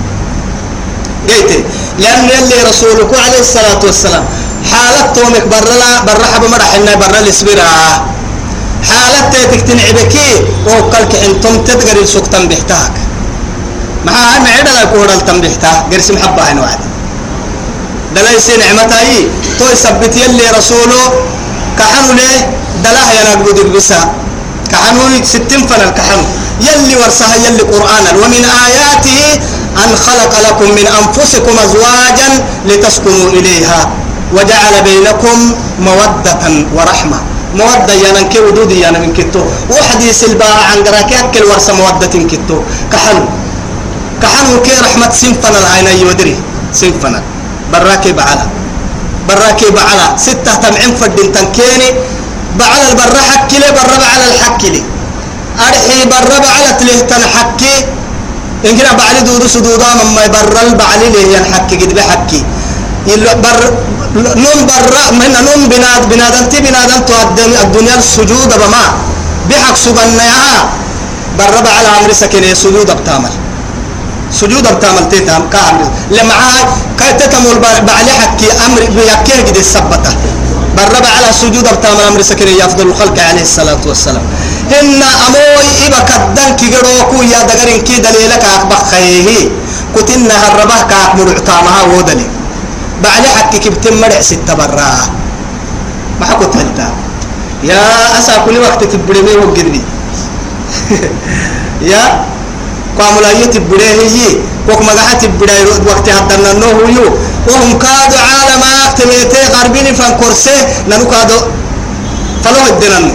قيتي. 1.30 1.64
لأن 2.00 2.30
يلي 2.30 2.58
رسولك 2.70 3.12
عليه 3.26 3.40
الصلاة 3.40 3.82
والسلام 3.84 4.26
حالة 4.72 5.14
تومك 5.14 5.46
برلا 5.52 6.02
برحب 6.06 6.44
مرحنا 6.52 6.96
برا 6.96 7.20
الاسبرا 7.20 7.72
حالة 8.90 9.30
تكتنع 9.32 9.92
بكي 9.98 10.32
وقلك 10.66 11.16
إنتم 11.16 11.64
تتقري 11.64 12.06
سكتا 12.06 12.40
بحتاك 12.46 12.94
مع 14.06 14.14
ما 14.44 14.50
عدلا 14.58 14.86
كورا 14.86 15.14
التنبحتا 15.14 15.72
قرس 15.92 16.12
محبة 16.12 16.42
هنا 16.44 16.62
وعد. 16.62 16.80
دلاي 18.16 18.40
سين 18.40 18.60
نعمتاي 18.60 19.28
تو 19.60 19.66
يثبت 19.74 20.14
يلي 20.18 20.46
رسوله 20.58 21.04
كحنو 21.82 22.14
ليه 22.14 22.40
دلاه 22.86 23.10
ينقود 23.18 23.60
بسا. 23.74 24.02
كحنو 24.72 25.02
ستين 25.34 25.62
فن 25.68 25.82
الكحنو 25.90 26.24
يلي 26.62 26.96
ورسها 27.02 27.36
يلي 27.46 27.64
قرآنا 27.74 28.12
ومن 28.22 28.44
آياته 28.66 29.22
أن 29.82 29.90
خلق 30.06 30.34
لكم 30.48 30.68
من 30.78 30.86
أنفسكم 31.00 31.54
أزواجا 31.66 32.30
لتسكنوا 32.70 33.30
إليها. 33.38 33.80
وجعل 34.36 34.74
بينكم 34.88 35.38
مودة 35.80 36.44
ورحمة. 36.76 37.20
مودة 37.60 37.94
يانا 38.04 38.22
كي 38.32 38.40
ودودي 38.40 38.80
يانا 38.80 39.00
من 39.04 39.12
كتو 39.18 39.42
وحديث 39.70 40.24
الباع 40.24 40.58
عن 40.72 40.80
قراك 40.88 41.12
يأكل 41.12 41.44
ورسا 41.50 41.74
مودة 41.74 42.16
كتو 42.32 42.58
كحنو 42.92 43.26
كحنو 44.22 44.62
كي 44.66 44.72
رحمة 44.86 45.12
سنفنا 45.12 45.58
العين 45.60 45.88
يودري. 46.00 46.36
سنفنا 46.74 47.20
براكي 47.72 48.12
بعلا. 48.12 48.61
براكي 49.32 49.70
بعلا. 49.72 50.18
ستة 50.18 50.56
تمعين 50.64 50.96
فردين 51.00 51.32
تنكيني 51.32 51.90
بعلا 52.60 52.90
البرا 52.92 53.22
حكي 53.32 53.58
لي 53.64 53.70
برا 53.72 53.96
بعلا 54.04 54.26
الحكي 54.32 54.70
لي 54.70 54.84
أرحي 55.68 56.06
برا 56.12 56.38
بعلا 56.46 56.72
تليه 56.80 57.00
تنحكي 57.12 57.76
إن 58.66 58.78
كنا 58.78 58.94
بعلي 59.00 59.22
دودو 59.28 59.48
سدودا 59.48 59.88
مما 60.00 60.28
برا 60.28 60.62
البعلي 60.68 61.08
ليه 61.14 61.38
ينحكي 61.38 61.76
قد 61.82 61.94
بحكي 61.96 62.44
بر 63.44 63.60
نوم 64.16 64.60
برا 64.70 65.04
من 65.20 65.32
نوم 65.48 65.62
بناد 65.72 66.10
بنادنتي 66.12 66.58
بنادن 66.62 67.06
تقدم 67.06 67.52
الدنيا 67.64 67.96
السجود 67.96 68.52
بما. 68.62 68.84
بحق 69.50 69.76
سبنا 69.86 70.28
برا 71.40 71.60
بعلا 71.68 71.90
عمري 71.98 72.14
سكينة 72.14 72.54
سجود 72.54 72.92
بتعمل 73.00 73.32
سجود 74.32 74.64
بتعمل 74.76 75.10
تيتام 75.10 75.50
كامل 75.50 75.88
لما 76.12 76.34
كاي 77.00 77.14
تتمول 77.14 77.60
بعلي 77.60 78.14
حكي 78.22 78.48
أمر 78.66 78.82
بيكيه 78.96 79.42
قد 79.48 79.58
السبته 79.58 80.14
برب 80.78 81.06
على 81.16 81.30
سجود 81.42 81.66
بتعمل 81.76 82.02
أمر 82.08 82.22
سكري 82.22 82.54
يفضل 82.60 82.88
الخلق 82.88 83.18
عليه 83.30 83.42
الصلاة 83.42 83.84
والسلام. 83.86 84.24
إن 84.80 85.02
أموي 85.28 85.68
إبا 85.88 86.00
كدن 86.10 86.56
كي 86.56 86.68
غروكو 86.76 87.24
يا 87.24 87.44
دغرين 87.44 87.82
كي 87.84 87.96
دليلك 88.00 88.44
اخبخيه 88.56 89.50
كتنا 89.96 90.36
هربه 90.44 90.82
كاك 90.90 91.16
مرعتامها 91.16 91.82
ودلي. 91.98 92.28
بعلي 93.04 93.28
حكي 93.38 93.58
كبتم 93.60 93.96
مرع 94.02 94.22
ست 94.22 94.48
برا. 94.60 94.92
ما 96.20 96.26
حكو 96.26 96.44
تلتا. 96.44 96.88
يا 97.64 97.82
أسا 98.20 98.38
كل 98.46 98.58
وقت 98.58 98.84
تبرمي 98.84 99.34
وقدني 99.36 99.82
يا 101.92 102.26
قاموا 103.00 103.46
تبدأ 103.54 103.92
هي 104.02 104.38
وكم 104.70 104.88
قاعد 104.90 105.18
تبدأ 105.20 105.54
وقت 105.88 106.10
هذا 106.10 106.52
النوه 106.52 106.90
يو 106.98 107.08
وهم 107.48 107.72
كادوا 107.80 108.22
عالم 108.32 108.64
أكتميته 108.88 109.42
غربين 109.56 109.88
فانكرسه 110.00 110.58
ننو 110.90 111.06
كادوا 111.12 111.42
فلو 112.44 112.64
الدنن 112.70 113.06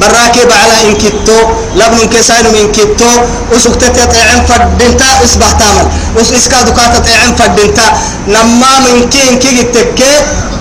براكب 0.00 0.50
على 0.60 0.76
إن 0.88 0.94
كتو 1.02 1.38
لبن 1.76 2.00
كسائن 2.12 2.46
من 2.56 2.66
كتو 2.76 3.10
وسكت 3.52 3.84
تطعم 3.96 4.40
فدنتا 4.48 5.08
إصبح 5.24 5.50
تعمل 5.60 5.86
وس 6.16 6.32
إسكادو 6.32 6.72
كاتا 6.72 6.98
تطعم 6.98 7.30
فدنتا 7.40 7.86
نما 8.34 8.72
من 8.84 9.08
كي 9.12 9.20
إن 9.30 9.36
كي 9.42 9.62
تكي 9.74 10.12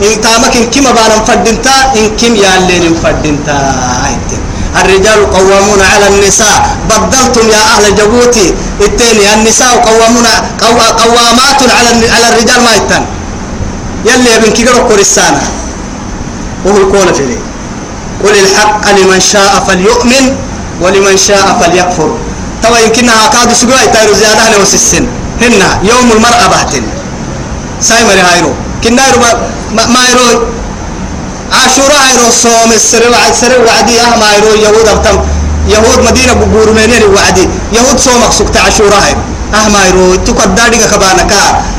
إن 0.03 0.21
تامك 0.21 0.55
إن 0.57 0.65
كي 0.73 0.79
مبانا 0.81 1.17
فدنتا 1.27 1.75
إن 1.99 2.35
يالين 2.43 2.85
فدنتا 3.03 3.57
هايتين 4.03 4.48
الرجال 4.75 5.31
قوامون 5.33 5.81
على 5.81 6.07
النساء. 6.07 6.77
بدلتم 6.89 7.49
يا 7.49 7.61
أهل 7.73 7.95
جبوتي 7.95 8.53
التاني 8.81 9.33
النساء 9.33 9.71
قوامون 9.89 10.27
قوامات 11.01 11.59
على 11.77 11.89
على 12.09 12.25
الرجال 12.29 12.61
ما 12.63 12.75
يتن. 12.75 13.03
يلي 14.05 14.35
ابن 14.35 14.51
كيرو 14.51 14.87
كورسانا 14.87 15.41
وهو 16.65 16.77
يقول 16.77 17.13
في 17.15 17.37
قل 18.23 18.35
الحق 18.45 18.83
لمن 18.91 19.19
شاء 19.19 19.63
فليؤمن 19.67 20.35
ولمن 20.81 21.17
شاء 21.17 21.45
فليكفر. 21.61 22.09
توا 22.63 22.77
يمكنها 22.79 23.27
كادو 23.27 23.53
سجوا 23.53 23.79
يتايرو 23.79 24.13
زيادة 24.13 24.41
هنا 24.47 24.57
وسسن 24.57 25.07
هنا 25.41 25.79
يوم 25.83 26.11
المرأة 26.11 26.47
بحتن 26.47 26.83
سايمري 27.81 28.21
هايرو. 28.21 28.53
كنا 28.83 29.03
ما, 29.75 29.85
ما 29.87 30.01
يرو 30.09 30.43
عاشوراء 31.57 32.03
يرو 32.13 32.29
صوم 32.43 32.71
السر 32.75 33.03
وعد 33.11 33.33
سر 33.41 33.53
وعدي 33.65 33.95
أهم 34.01 34.21
يرو 34.37 34.51
يهود 34.65 34.87
أبتم 34.87 35.17
يهود 35.67 35.99
مدينة 36.07 36.33
بقول 36.33 36.69
منين 36.75 37.03
وعدي 37.15 37.45
يهود 37.73 37.97
صوم 37.99 38.21
سكت 38.37 38.57
عاشوراء 38.57 39.17
أهم 39.53 39.75
يرو 39.87 40.15
تقدر 40.15 40.67
ديك 40.71 40.83
كبانك 40.91 41.31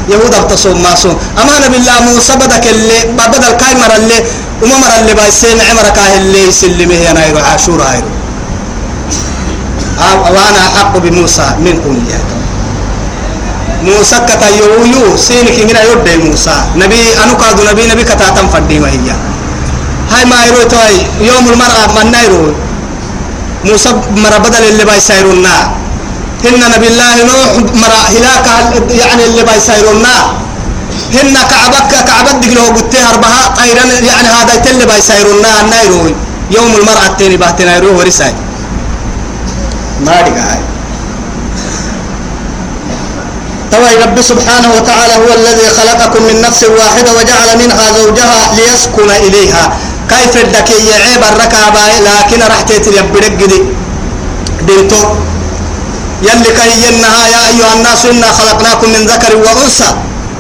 يهود 0.09 0.35
أبتصوم 0.35 0.83
ما 0.83 0.95
صوم. 0.95 1.17
أمان 1.43 1.63
بالله 1.73 2.01
موسى 2.01 2.33
بدك 2.37 2.67
اللي 2.67 2.99
بدل 3.19 3.51
كايمر 3.61 3.91
اللي 3.97 4.19
وممر 4.63 4.91
اللي 5.01 5.15
بايسين 5.15 5.59
عمرك 5.71 5.99
اللي 6.17 6.49
يسلمه 6.49 7.11
أنا 7.11 7.27
يرو 7.27 7.39
عاشوراء 7.39 8.03
وأنا 10.35 10.61
أحق 10.67 10.99
بموسى 10.99 11.47
منكم 11.65 11.93
إياه 12.09 12.27
موسى 13.83 14.17
كتا 14.29 14.49
يو 14.93 15.17
سينك 15.17 15.57
هنا 15.71 15.83
يودي 15.83 16.17
موسى. 16.17 16.57
نبي 16.77 17.01
أنو 17.25 17.37
كادو 17.37 17.63
نبي 17.71 17.87
نبي 17.87 18.05
كتا 18.05 18.29
تنفدي 18.37 18.79
ما 18.81 18.89
هي 18.91 19.30
هاي 20.11 20.25
ما 20.25 20.45
يرو 20.47 20.63
توي 20.69 20.97
يوم 21.29 21.45
المرأة 21.53 21.87
من 21.97 22.11
نيرو 22.13 22.53
موسى 23.65 23.91
مرة 24.17 24.39
بدل 24.39 24.63
اللي 24.69 24.85
بايسيرونا 24.85 25.57
هن 26.45 26.63
نبي 26.75 26.89
الله 26.89 27.15
نوح 27.31 27.51
مرة 27.83 28.03
هلاك 28.15 28.47
يعني 28.91 29.25
اللي 29.27 29.43
بايسيرونا 29.43 30.17
هن 31.15 31.35
كعبك 31.51 31.91
كعبك 32.09 32.37
دقلو 32.45 32.65
قلت 32.77 32.95
أربعة 33.13 33.47
قيرا 33.59 33.85
يعني 34.11 34.29
هذا 34.29 34.71
اللي 34.71 34.87
بايسيرونا 34.87 35.63
نيرو 35.63 36.15
يوم 36.51 36.75
المرأة 36.81 37.07
التاني 37.07 37.37
بحتنا 37.37 37.77
يروح 37.77 37.99
ورساي. 37.99 38.35
ما 40.01 40.13
هاي 40.13 40.61
توي 43.71 43.95
رب 44.05 44.23
سبحانه 44.23 44.69
وتعالى 44.77 45.15
هو 45.15 45.35
الذي 45.35 45.69
خلقكم 45.79 46.23
من 46.23 46.41
نفس 46.41 46.63
واحدة 46.65 47.11
وجعل 47.13 47.59
منها 47.59 47.93
زوجها 47.99 48.55
ليسكن 48.57 49.11
إليها. 49.11 49.79
كيف 50.11 50.37
الدكي 50.45 50.87
يعيب 50.87 51.23
الركابة 51.33 51.81
لكن 52.07 52.43
راح 52.43 52.61
تتريبرك 52.61 53.33
دي 53.51 53.59
دينتو 54.67 55.03
يلي 56.23 56.51
كي 56.59 56.71
ينها 56.87 57.27
يا 57.35 57.41
أيها 57.49 57.73
الناس 57.77 58.05
إنا 58.07 58.33
خلقناكم 58.33 58.89
من 58.89 59.07
ذكر 59.07 59.37
وأنثى 59.37 59.91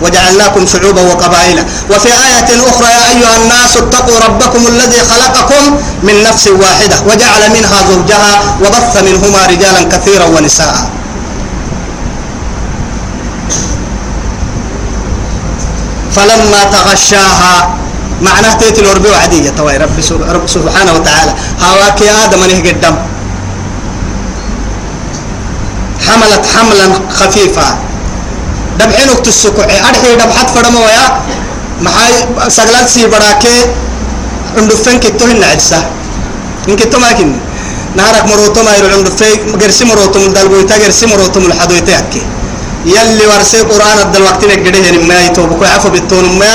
وجعلناكم 0.02 0.66
شعوبا 0.66 1.02
وقبائل. 1.02 1.64
وفي 1.90 2.08
آية 2.08 2.50
أخرى 2.70 2.88
يا 2.88 3.04
أيها 3.12 3.36
الناس 3.36 3.76
اتقوا 3.76 4.18
ربكم 4.26 4.66
الذي 4.66 5.00
خلقكم 5.10 5.76
من 6.02 6.22
نفس 6.22 6.48
واحدة 6.48 6.96
وجعل 7.08 7.42
منها 7.56 7.78
زوجها 7.90 8.32
وبث 8.64 8.94
منهما 9.02 9.46
رجالا 9.46 9.82
كثيرا 9.92 10.24
ونساء. 10.24 10.90
فلما 16.16 16.64
تغشاها 16.72 17.74
معناه 18.20 18.52
تيت 18.60 18.78
الوربي 18.78 19.08
وعدية 19.08 19.50
توي 19.50 19.76
رب 19.76 20.46
سبحانه 20.46 20.92
وتعالى. 20.92 21.32
هواك 21.60 22.00
يا 22.00 22.24
آدم 22.24 22.42
أنه 22.42 22.58
قدام 22.68 22.96
حملت 26.06 26.44
حملا 26.54 26.86
خفيفا. 27.18 27.68
دبحينك 28.78 29.20
تسكع 29.24 29.64
أرحي 29.88 30.16
دبحت 30.20 30.48
فرما 30.54 30.80
ويا 30.80 31.06
محاي 31.80 32.12
سغلات 32.48 32.88
سي 32.88 33.06
براكي. 33.06 33.56
عندفن 34.56 34.98
كتو 34.98 35.24
هن 35.24 35.44
عدسة 35.44 35.80
إن 36.68 36.76
كتو 36.76 36.98
ما 36.98 37.12
كن. 37.12 37.32
نهارك 37.96 38.24
مروتو 38.30 38.62
ما 38.62 38.76
يرو 38.76 38.88
عندفن 38.96 39.58
غرسي 39.62 39.84
مروتو 39.84 40.18
من 40.18 40.32
دلبويتا 40.32 40.76
غرسي 40.76 41.06
مروتو 41.06 41.40
من 41.40 41.50
الحدويتا 41.52 42.04
يلي 42.86 43.26
ورسي 43.26 43.60
قرآن 43.70 43.98
الدل 43.98 44.22
وقت 44.22 44.44
نقده 44.44 45.02
ما 45.10 45.18
يتوبكو 45.26 45.64
عفو 45.64 45.88
بالتون 45.90 46.38
ما 46.38 46.52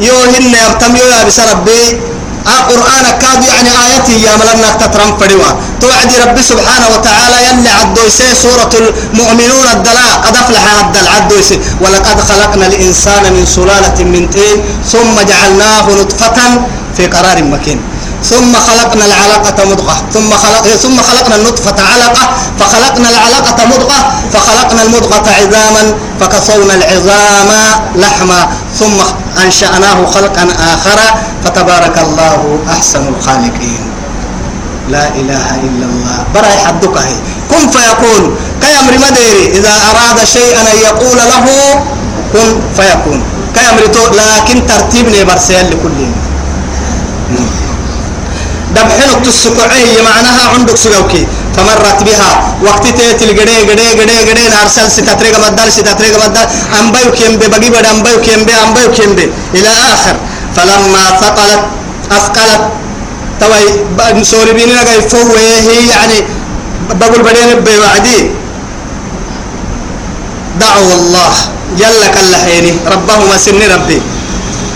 يو 0.00 0.16
هن 0.32 0.54
يبتم 0.54 0.96
يو 0.96 1.06
يا 1.06 1.24
بس 1.24 1.38
ربي. 1.40 2.00
القرآن 2.40 3.06
كاد 3.20 3.44
يعني 3.44 3.70
آياتي 3.84 4.22
يا 4.22 4.32
ملنا 4.40 4.70
تترم 4.80 5.10
فدوا 5.20 5.50
توعد 5.80 6.10
ربي 6.24 6.42
سبحانه 6.42 6.86
وتعالى 6.94 7.36
يلي 7.46 7.70
عدويسي 7.80 8.34
سورة 8.42 8.72
المؤمنون 8.80 9.66
الدلاء. 9.76 10.12
قد 10.24 10.36
أفلح 10.36 10.64
الدل 10.80 11.08
عدويسي 11.08 11.60
ولقد 11.80 12.20
خلقنا 12.28 12.66
الإنسان 12.66 13.22
من 13.32 13.44
سلالة 13.46 13.98
من 14.04 14.22
طين. 14.34 14.58
ثم 14.92 15.14
جعلناه 15.30 15.86
نطفة 16.00 16.38
في 16.96 17.06
قرار 17.06 17.38
مكين. 17.44 17.80
ثم 18.24 18.52
خلقنا 18.68 19.04
العلقة 19.04 19.58
مضغة. 19.70 19.96
ثم 20.14 20.30
خلق 20.42 20.64
ثم 20.84 20.96
خلقنا 21.08 21.36
النطفة 21.36 21.78
علقة. 21.92 22.24
فخلقنا 22.58 23.08
العلقة 23.08 23.58
مضغة. 23.72 23.98
فخلقنا 24.32 24.82
المضغة 24.82 25.26
عظاما. 25.38 25.82
فكسونا 26.20 26.74
العظام 26.74 27.50
لحما. 27.96 28.48
ثم 28.78 28.98
أنشأناه 29.44 30.06
خلقا 30.06 30.44
آخر 30.74 31.00
فتبارك 31.44 31.98
الله 31.98 32.58
أحسن 32.70 33.08
الخالقين. 33.08 33.82
لا 34.88 35.08
إله 35.08 35.46
إلا 35.66 35.84
الله. 35.86 36.16
برا 36.34 36.52
حدك 36.66 36.96
هي. 36.96 37.16
كن 37.50 37.70
فيكون. 37.70 38.36
كيمر 38.62 38.94
مديري 38.98 39.58
إذا 39.58 39.74
أراد 39.90 40.24
شيئا 40.24 40.60
أن 40.60 40.78
يقول 40.82 41.16
له 41.16 41.44
كن 42.32 42.60
فيكون. 42.76 43.22
كيمر 43.54 43.84
لكن 44.14 44.66
ترتيبني 44.66 45.24
برسيل 45.24 45.70
لكل 45.70 45.98
دبحنك 48.74 49.26
تسكعي 49.26 50.02
معناها 50.02 50.48
عندك 50.54 50.76
سجوكي 50.76 51.26
فمرت 51.60 52.02
بها. 52.08 52.56
وقت 52.64 52.86
تيت 52.86 53.22
الجدي 53.22 53.64
جدي 53.68 53.88
جدي 54.00 54.16
جدي 54.28 54.48
نارسل 54.48 54.90
ستتريق 54.90 55.36
بدل 55.44 55.72
ستتريق 55.72 56.16
بدل 56.16 56.46
أم 56.80 56.92
بيو 56.92 57.12
كيم 57.12 57.36
بي 57.36 57.46
بجيب 57.52 57.74
أم 57.74 58.02
بيو 58.02 58.20
كيم 58.20 58.44
بي 58.44 58.52
أم 58.52 58.74
بيو 58.74 58.88
كيم 58.96 59.14
بي 59.14 59.28
إلى 59.54 59.68
آخر. 59.68 60.16
فلما 60.56 61.04
ثقلت 61.20 61.62
أثقلت. 62.12 62.62
توي 63.40 64.24
سوري 64.24 64.52
بيننا 64.52 64.82
جاي 64.84 65.00
فوه 65.02 65.38
هي 65.38 65.86
يعني 65.88 66.18
بقول 66.90 67.22
بدين 67.22 67.60
بوعدي. 67.60 68.30
دعوا 70.60 70.94
الله. 70.94 71.32
جل 71.78 72.02
كالحيني 72.14 72.72
ربهما 72.86 73.36
سن 73.36 73.60
ربي. 73.74 74.02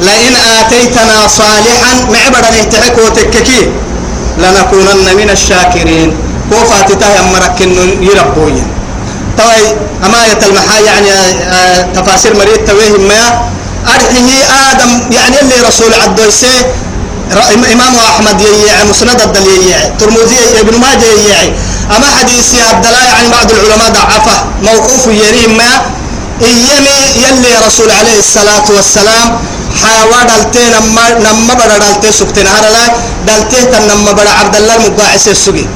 لئن 0.01 0.35
آتيتنا 0.61 1.27
صالحا 1.29 1.93
معبدا 2.13 2.51
نهتحك 2.51 2.97
وتككي 2.99 3.61
لنكونن 4.39 5.07
من 5.17 5.31
الشاكرين. 5.31 6.34
كوفا 6.51 6.83
تتاهي 6.89 7.21
أمرك 7.21 7.61
يربوين 8.01 8.67
توي 9.39 9.63
أماية 10.07 10.39
المحا 10.49 10.79
يعني 10.81 11.11
آه 11.11 11.83
تفاسير 11.95 12.37
مريد 12.37 12.65
تويه 12.65 12.99
ما 13.09 13.23
أرحه 13.87 14.27
آدم 14.71 15.13
يعني 15.13 15.41
اللي 15.41 15.55
رسول 15.69 15.95
عدويسي 15.95 16.57
إمام 17.73 17.95
أحمد 17.97 18.41
ييعي 18.41 18.85
مسند 18.91 19.21
الدل 19.21 19.47
ييعي 19.47 19.93
ترمذي 19.99 20.61
ابن 20.61 20.79
ماجه 20.81 21.05
ييعي 21.05 21.53
أما 21.97 22.07
حديث 22.19 22.55
عبد 22.55 22.87
الله 22.87 23.03
يعني 23.05 23.29
بعض 23.29 23.51
العلماء 23.51 23.91
ضعفه 23.91 24.45
موقوف 24.63 25.07
يريم 25.07 25.57
ما 25.57 25.71
إيمي 26.43 26.97
يلي 27.25 27.67
رسول 27.67 27.91
عليه 27.91 28.19
الصلاة 28.19 28.65
والسلام 28.77 29.39
حاوا 29.83 30.23
دلتي 30.23 30.65
نما 30.75 31.05
نما 31.25 31.55
بڑا 31.55 31.79
دلتي 31.79 32.13
سكتنا 32.13 32.51
هرلا 32.59 32.85
دلتي 33.27 33.65
تن 33.73 33.83
نما 33.89 34.13
بڑا 34.13 34.31
عبد 34.41 34.57
الله 34.57 34.77
المقاعس 34.77 35.29
السجي 35.29 35.67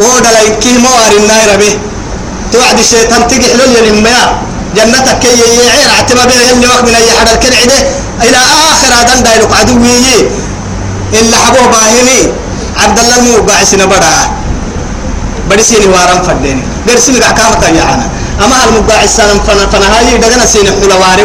مو 0.00 0.08
إلى 8.22 8.36
آخر 8.72 8.90
هذا 8.94 9.14
دايلك 9.20 9.50
إلا 11.12 11.36
حبوه 11.36 11.66
باهمي 11.66 12.20
عبد 12.76 12.98
الله 12.98 13.18
المقاعس 13.18 13.74
نبڑا 13.74 14.16
بدسيني 15.50 15.86
وارم 15.86 16.22
فديني. 16.22 16.62
درسي 16.88 17.12
لك 17.12 17.22
احكامك 17.22 17.62
يا 17.76 17.82
عنا 17.82 18.08
أما 18.44 18.56
المقاعس 18.64 19.16
سلام 19.16 19.38
فنهاي؟ 19.72 20.18
دغنا 20.18 20.46
سيني 20.46 20.70
حلواري 20.80 21.24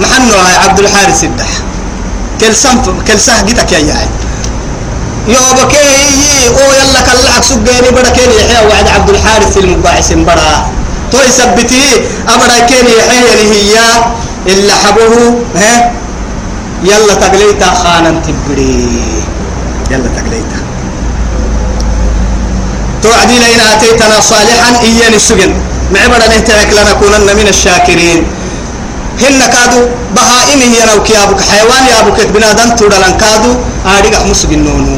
محنو 0.00 0.34
هاي 0.34 0.56
عبد 0.56 0.78
الحارث 0.78 1.24
الدح. 1.24 1.50
كل 2.40 2.54
سنف 2.56 2.88
كل 3.06 3.20
سه 3.20 3.40
جتك 3.42 3.72
يا 3.72 3.78
ياي 3.78 4.08
يو 5.28 5.44
بكي 5.58 6.48
أو 6.48 6.72
يلا 6.72 7.00
كلا 7.06 7.34
عكسو 7.36 7.54
جاني 7.66 7.90
بدا 7.90 8.10
كين 8.10 8.30
يحيى 8.30 8.66
وعد 8.66 8.88
عبد 8.88 9.10
الحارث 9.10 9.56
المباعث 9.56 10.12
بدا 10.12 10.66
تو 11.12 11.18
يثبتي 11.18 11.84
ابدا 12.28 12.58
كين 12.66 12.86
يحيى 12.98 13.32
اللي 14.46 14.72
هي 14.72 14.72
حبوه. 14.84 15.36
ها؟ 15.56 15.92
يلا 16.82 17.14
تقليتا 17.14 17.66
خانا 17.82 18.20
تبري. 18.26 19.02
يلا 19.90 20.08
تقليتا. 20.18 20.58
توعدي 23.02 23.38
لئن 23.38 23.60
آتيتنا 23.60 24.20
صالحا 24.20 24.70
إياني 24.82 25.16
السجن. 25.16 25.54
معبدا 25.94 26.26
نهتلك 26.28 26.70
لنكونن 26.76 27.36
من 27.36 27.46
الشاكرين. 27.48 28.26
هن 29.20 29.40
كادو 29.54 29.82
بهائم 30.16 30.60
هي 30.72 30.80
لو 30.92 31.02
كيابك 31.02 31.40
حيوان 31.50 31.84
يابك 31.92 32.26
بنادم 32.34 32.76
تودلن 32.76 33.14
كادو 33.20 33.52
آديك 33.86 34.14
مسجن 34.30 34.64
نونو 34.64 34.96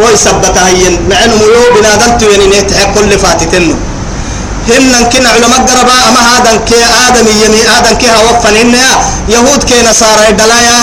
ويثبتها 0.00 0.68
هي 0.68 0.90
معنو 1.10 1.34
ميو 1.40 1.62
بنادم 1.76 2.18
تويني 2.18 2.46
نيتحق 2.46 2.94
كل 2.94 3.18
فاتتنو. 3.18 3.74
هن 4.68 4.92
كنا 5.12 5.28
علماء 5.28 5.60
قربا 5.68 5.96
أما 6.08 6.20
هذا 6.32 6.52
كي 6.68 6.80
آدم 7.06 7.26
يمي 7.42 7.60
آدم 7.78 7.94
كي 8.00 8.08
هوفن 8.10 8.56
إنها 8.56 8.90
يهود 9.28 9.62
كي 9.64 9.82
نصارى 9.90 10.32
دلايا 10.32 10.80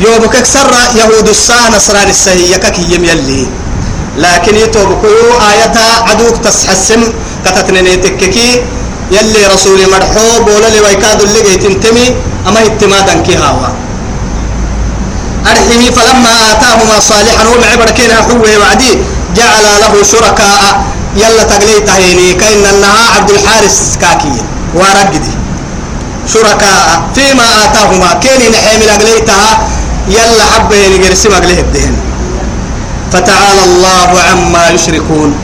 يوبك 0.00 0.44
سر 0.44 0.72
يهود 1.00 1.28
الساعة 1.28 1.68
نصراني 1.76 2.10
السهية 2.10 2.56
كي 2.56 2.82
يم 2.94 3.04
يلي 3.04 3.46
لكن 4.18 4.56
يتوبكو 4.56 5.14
آية 5.50 5.76
عدوك 6.08 6.36
تسحسم 6.44 7.02
كتتنيني 7.44 7.96
تككي 7.96 8.60
يلي 9.10 9.46
رسولي 9.54 9.86
مرحوب 9.86 10.48
ولا 10.48 10.68
لي 10.68 10.80
ويكاد 10.80 11.22
اللي 11.22 11.56
تنتمي 11.56 12.06
أما 12.48 12.66
اتمادا 12.66 13.14
كي 13.26 13.38
هوا 13.38 13.68
أرحمي 15.46 15.90
فلما 15.96 16.32
آتاهما 16.52 17.00
صالحا 17.00 17.44
ومعبر 17.46 17.90
كينا 17.90 18.14
حوه 18.14 18.50
وعدي 18.60 18.98
جعل 19.36 19.64
له 19.80 20.02
شركاء. 20.02 20.84
يلا 21.16 21.42
تقلي 21.42 21.80
تهيني 21.80 22.32
كأن 22.34 22.64
النها 22.74 23.04
عبد 23.16 23.30
الحارس 23.30 23.96
كاكي. 24.00 24.32
ورقدي 24.74 25.34
شركاء. 26.32 27.02
فيما 27.14 27.46
آتاهما 27.64 28.12
كيني 28.22 28.48
نحيمي 28.48 28.84
لقليتها 28.86 29.68
يلا 30.08 30.44
حبه 30.54 30.98
نقرسي 30.98 31.28
مقليه 31.28 31.60
الدهن 31.60 31.96
فتعالى 33.12 33.64
الله 33.64 34.10
عما 34.30 34.70
يشركون. 34.70 35.34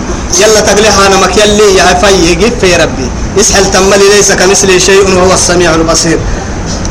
يلا 0.41 0.61
تقليها 0.61 1.07
أنا 1.07 1.17
مك 1.17 1.37
يلي 1.37 1.77
يا 1.77 1.95
في 1.95 2.51
في 2.61 2.77
ربي. 2.77 3.09
يسحل 3.37 3.71
تملي 3.71 4.09
ليس 4.17 4.33
كمثله 4.33 4.79
شيء 4.79 5.17
وهو 5.17 5.33
السميع 5.35 5.75
البصير. 5.75 6.19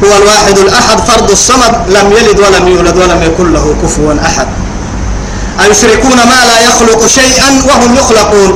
هو 0.04 0.17
الواحد 0.17 0.58
الأحد 0.58 0.99
فرد 1.08 1.32
الصمد 1.32 1.73
لم 1.88 2.12
يلد 2.17 2.39
ولم 2.39 2.67
يولد 2.67 2.97
ولم 2.97 3.23
يكن 3.23 3.54
له 3.54 3.75
كفوا 3.84 4.13
أحد. 4.25 4.47
أيشركون 5.63 6.17
ما 6.32 6.39
لا 6.49 6.58
يخلق 6.69 7.08
شيئا 7.08 7.49
وهم 7.69 7.95
يخلقون. 7.95 8.51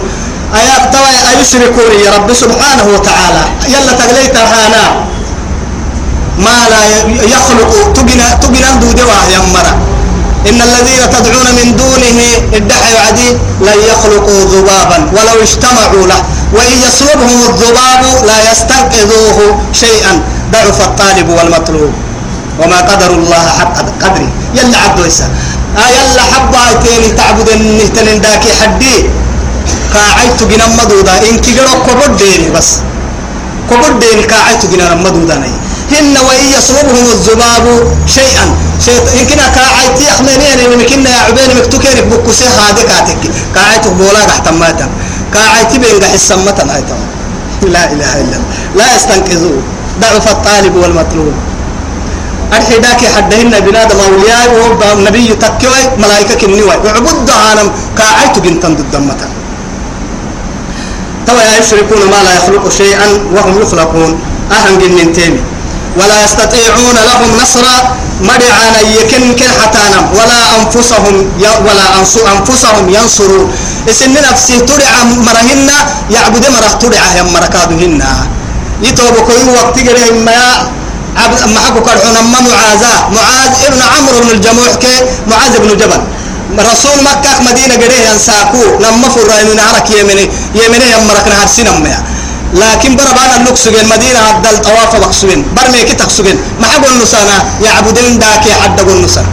آيات 0.55 0.93
توا 0.93 1.39
أيشركون 1.39 1.91
يا 2.05 2.09
رب 2.15 2.33
سبحانه 2.33 2.85
وتعالى. 2.95 3.43
يلا 3.67 3.93
تقليت 3.93 4.35
هانا 4.37 5.05
ما 6.37 6.57
لا 6.69 6.83
يخلق 7.35 7.93
تبنا 7.95 8.27
تبنا 8.41 8.69
دودة 8.81 9.03
يا 9.33 9.39
مرة 9.53 9.73
إن 10.49 10.61
الذين 10.61 11.01
تدعون 11.09 11.47
من 11.57 11.67
دونه 11.77 12.19
ادعوا 12.53 12.99
عدي 13.07 13.29
لن 13.61 13.79
يخلقوا 13.91 14.41
ذبابا. 14.53 14.97
ولو 15.15 15.41
اجتمعوا 15.41 16.07
له. 16.07 16.23
وإن 16.55 16.75
يسلبهم 16.87 17.39
الذباب 17.49 18.03
لا 18.27 18.37
يستنقذوه 18.51 19.37
شيئا 19.73 20.13
ضعف 20.51 20.77
الطالب 20.81 21.27
والمطلوب. 21.29 21.93
وما 22.59 22.79
قدر 22.89 23.11
الله 23.19 23.45
حق 23.59 23.77
قدره. 24.03 24.29
يلا 24.55 24.77
عبدو 24.77 25.03
إسا. 25.07 25.27
آه 25.77 25.89
يلا 25.97 26.23
حبا 26.31 26.63
تيني 26.83 27.09
تعبد 27.19 27.49
النهتن 27.49 28.21
داكي 28.21 28.51
حدي. 28.61 28.95
كاعيت 29.93 30.39
جنا 30.51 30.67
مدودا 30.79 31.15
إن 31.29 31.35
كجرو 31.45 31.75
كبر 31.87 32.09
ديني 32.21 32.49
بس. 32.55 32.69
كبر 33.69 33.91
ديني 34.01 34.23
كاعيت 34.23 34.65
جنا 34.71 34.95
مدودا 34.95 35.35
ني 35.43 35.51
هن 35.91 36.17
وإن 36.27 36.45
يصربهم 36.57 37.05
الذباب 37.15 37.65
شيئا 38.15 38.45
شيء 38.85 39.01
يمكن 39.19 39.39
كاعيت 39.55 39.97
يخمنين 40.01 40.41
يعني 40.41 40.63
يمكن 40.73 41.05
يا 41.05 41.19
عبين 41.27 41.57
مكتوكين 41.57 42.09
بكسي 42.09 42.45
كاعيت 42.89 43.09
بولا 43.99 44.21
تحت 44.31 44.47
ماتا 44.61 44.87
كاعيت 45.33 45.71
بين 45.81 46.03
حسن 46.13 46.39
متا 46.45 46.63
لا 47.75 47.83
إله 47.93 48.11
إلا 48.21 48.35
الله. 48.37 48.51
لا 48.77 48.85
يستنقذوه. 48.95 49.61
ضعف 50.01 50.25
الطالب 50.35 50.73
والمطلوب. 50.75 51.33
الحداك 52.53 53.01
حدهن 53.15 53.53
بنادم 53.65 53.99
أولياء 54.07 54.47
والنبي 54.79 55.27
تكوي 55.43 55.81
ملائكة 55.97 56.35
كنوي 56.35 56.63
وعبد 56.63 57.29
عالم 57.29 57.67
كاعيت 57.97 58.35
بنتن 58.43 58.75
ضد 58.75 58.95
متا 58.95 59.29
توا 61.27 61.43
يشركون 61.59 62.01
ما 62.11 62.19
لا 62.23 62.31
يخلق 62.37 62.69
شيئا 62.69 63.07
وهم 63.33 63.61
يخلقون. 63.61 64.11
أهم 64.51 64.73
جنين 64.81 65.09
تيمي. 65.13 65.41
ولا 65.97 66.17
يستطيعون 66.25 66.97
لهم 67.09 67.29
نصرا. 67.41 67.77
مدعانا 68.21 68.79
يكن 68.99 69.35
كن 69.35 69.51
حتانا. 69.61 69.99
ولا 70.17 70.39
أنفسهم 70.59 71.15
ولا 71.65 71.85
أنفسهم 71.99 72.89
ينصرون. 72.89 73.51
إسن 73.89 74.13
نفسي 74.13 74.59
تدعى 74.59 75.03
مرهن 75.27 75.69
يعبد 76.11 76.45
مرة 76.55 76.71
تدعى 76.81 77.17
يا 77.17 77.23
مركادهن. 77.23 78.03
يتوب 78.81 79.15
كل 79.27 79.49
وقت 79.57 79.79
جري 79.79 80.11
ما 80.11 80.39
عبد 81.15 81.41
ما 81.53 81.59
حكوا 81.59 81.81
كرحنا 81.81 82.21
ما 82.21 82.39
معاذ 82.39 82.83
معاذ 83.15 83.51
ابن 83.67 83.81
عمرو 83.81 84.19
بن 84.23 84.29
الجموح 84.29 84.73
كي 84.83 84.95
معاذ 85.27 85.53
بن 85.63 85.77
جبل. 85.77 86.01
رسول 86.59 86.97
مكة 87.03 87.31
مدينة 87.47 87.75
جريه 87.75 88.09
ينساكو. 88.09 88.63
لما 88.83 89.07
فرين 89.09 89.55
نهارك 89.55 89.89
يمني 89.89 90.29
يمني 90.55 90.85
يمرك 90.91 91.25
نهار 91.27 91.47
سينما 91.47 92.03
لكن 92.55 92.95
بربانا 92.95 93.35
اللوكسجين 93.37 93.89
مدينة 93.89 94.19
عدل 94.19 94.57
طواف 94.61 94.95
بقسوين 94.95 95.45
برمي 95.55 95.83
كي 95.83 95.95
تقسوين 95.95 96.37
ما 96.59 96.67
حقول 96.67 96.93
نسانا 97.03 97.37
يعبدين 97.61 98.19
داكي 98.19 98.53
حد 98.61 98.79
قول 98.79 99.01
نسانا 99.05 99.27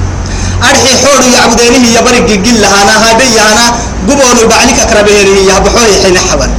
أرحي 0.62 0.92
حوري 1.02 1.32
يعبدين 1.32 1.85
هي 1.85 2.02
برق 2.02 2.26
جل 2.46 2.64
أنا 2.64 2.94
هاي 3.04 3.40
أنا. 3.52 3.66
قبون 4.08 4.48
بعليك 4.50 4.78
أقربيني 4.78 5.46
يا 5.46 5.58
بحوري 5.58 5.94
حين 6.02 6.18
حبل. 6.18 6.50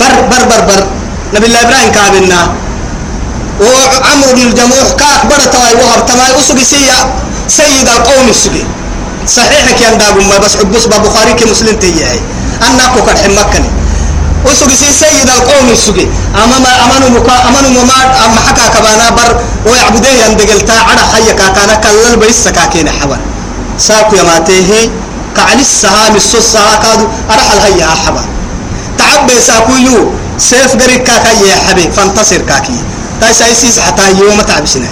بر 0.00 0.14
بر 0.30 0.42
بر 0.50 0.60
بر. 0.68 0.86
نبي 1.34 1.46
الله 1.46 1.60
إبراهيم 1.62 1.90
كابنا 1.92 2.40
وعمرو 3.60 4.32
بن 4.36 4.42
الجموح 4.42 4.88
كاك 4.98 5.26
برتاي 5.30 5.74
وهر 5.80 6.00
تماي 6.08 6.30
أسوقي 6.40 6.64
سيا. 6.64 6.98
سيد 7.48 7.88
القوم 7.88 8.28
السوقي 8.28 8.64
صحيح 9.26 9.66
كان 9.80 9.98
دابو 9.98 10.20
ما 10.30 10.38
بس 10.38 10.56
حبس 10.56 10.86
بخاري 10.86 11.32
كمسلم 11.32 11.76
تيجي. 11.76 12.04
أنا 12.62 12.84
كوكر 12.94 13.16
حمكني 13.22 13.70
وسوق 14.45 14.69
سيد 14.99 15.29
القوم 15.29 15.67
السوق 15.71 15.97
أما 16.43 16.57
ما 16.65 16.71
أمانو 16.85 17.07
مكا 17.19 17.35
أمانو 17.49 17.69
ما 17.85 17.99
أما 18.25 18.39
حكا 18.47 18.67
كبانا 18.67 19.09
بر 19.17 19.31
ويعبدين 19.65 20.15
يندقلتا 20.25 20.71
على 20.89 21.01
حيا 21.11 21.33
كاكانا 21.33 21.75
كلل 21.83 22.15
بيس 22.21 22.43
سكاكين 22.43 22.89
حبا 22.89 23.17
ساكو 23.79 24.15
يماتيه 24.15 24.89
كعلي 25.35 25.61
السهام 25.61 26.15
السوس 26.15 26.43
ساكادو 26.43 27.05
أرحل 27.33 27.59
هيا 27.65 27.87
حبا 28.05 28.23
تعبي 28.97 29.35
ساكو 29.47 29.73
يو 29.87 30.11
سيف 30.37 30.71
قريب 30.81 31.01
كاكا 31.03 31.31
يا 31.43 31.55
حبي 31.69 31.91
فانتصر 31.91 32.41
كاكي 32.49 32.77
تاي 33.21 33.33
سايسيس 33.33 33.79
حتى 33.79 34.03
يوم 34.19 34.41
تعبسنا 34.41 34.87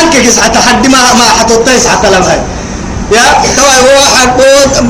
أنك 0.00 0.16
كيس 0.22 0.40
حتى 0.40 0.58
حد 0.58 0.86
ما 0.86 1.12
ما 1.18 1.24
حتوتايس 1.38 1.86
حتى 1.86 2.10
لما 2.10 2.26
هاي 2.32 2.40
يا 3.11 3.25
توا 3.57 3.75
هو 3.85 3.99
حق 4.17 4.37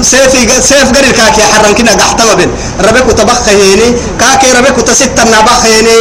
سيف 0.02 0.34
سيف 0.70 0.88
غير 0.96 1.12
كاكي 1.12 1.44
حرن 1.54 1.74
كنا 1.78 1.92
قحتما 1.92 2.34
بين 2.34 2.50
ربك 2.88 3.08
تبخ 3.18 3.42
هيني 3.50 3.88
كاكي 4.20 4.52
ربك 4.58 4.82
تست 4.88 5.20
نبخ 5.20 5.60
هيني 5.66 5.98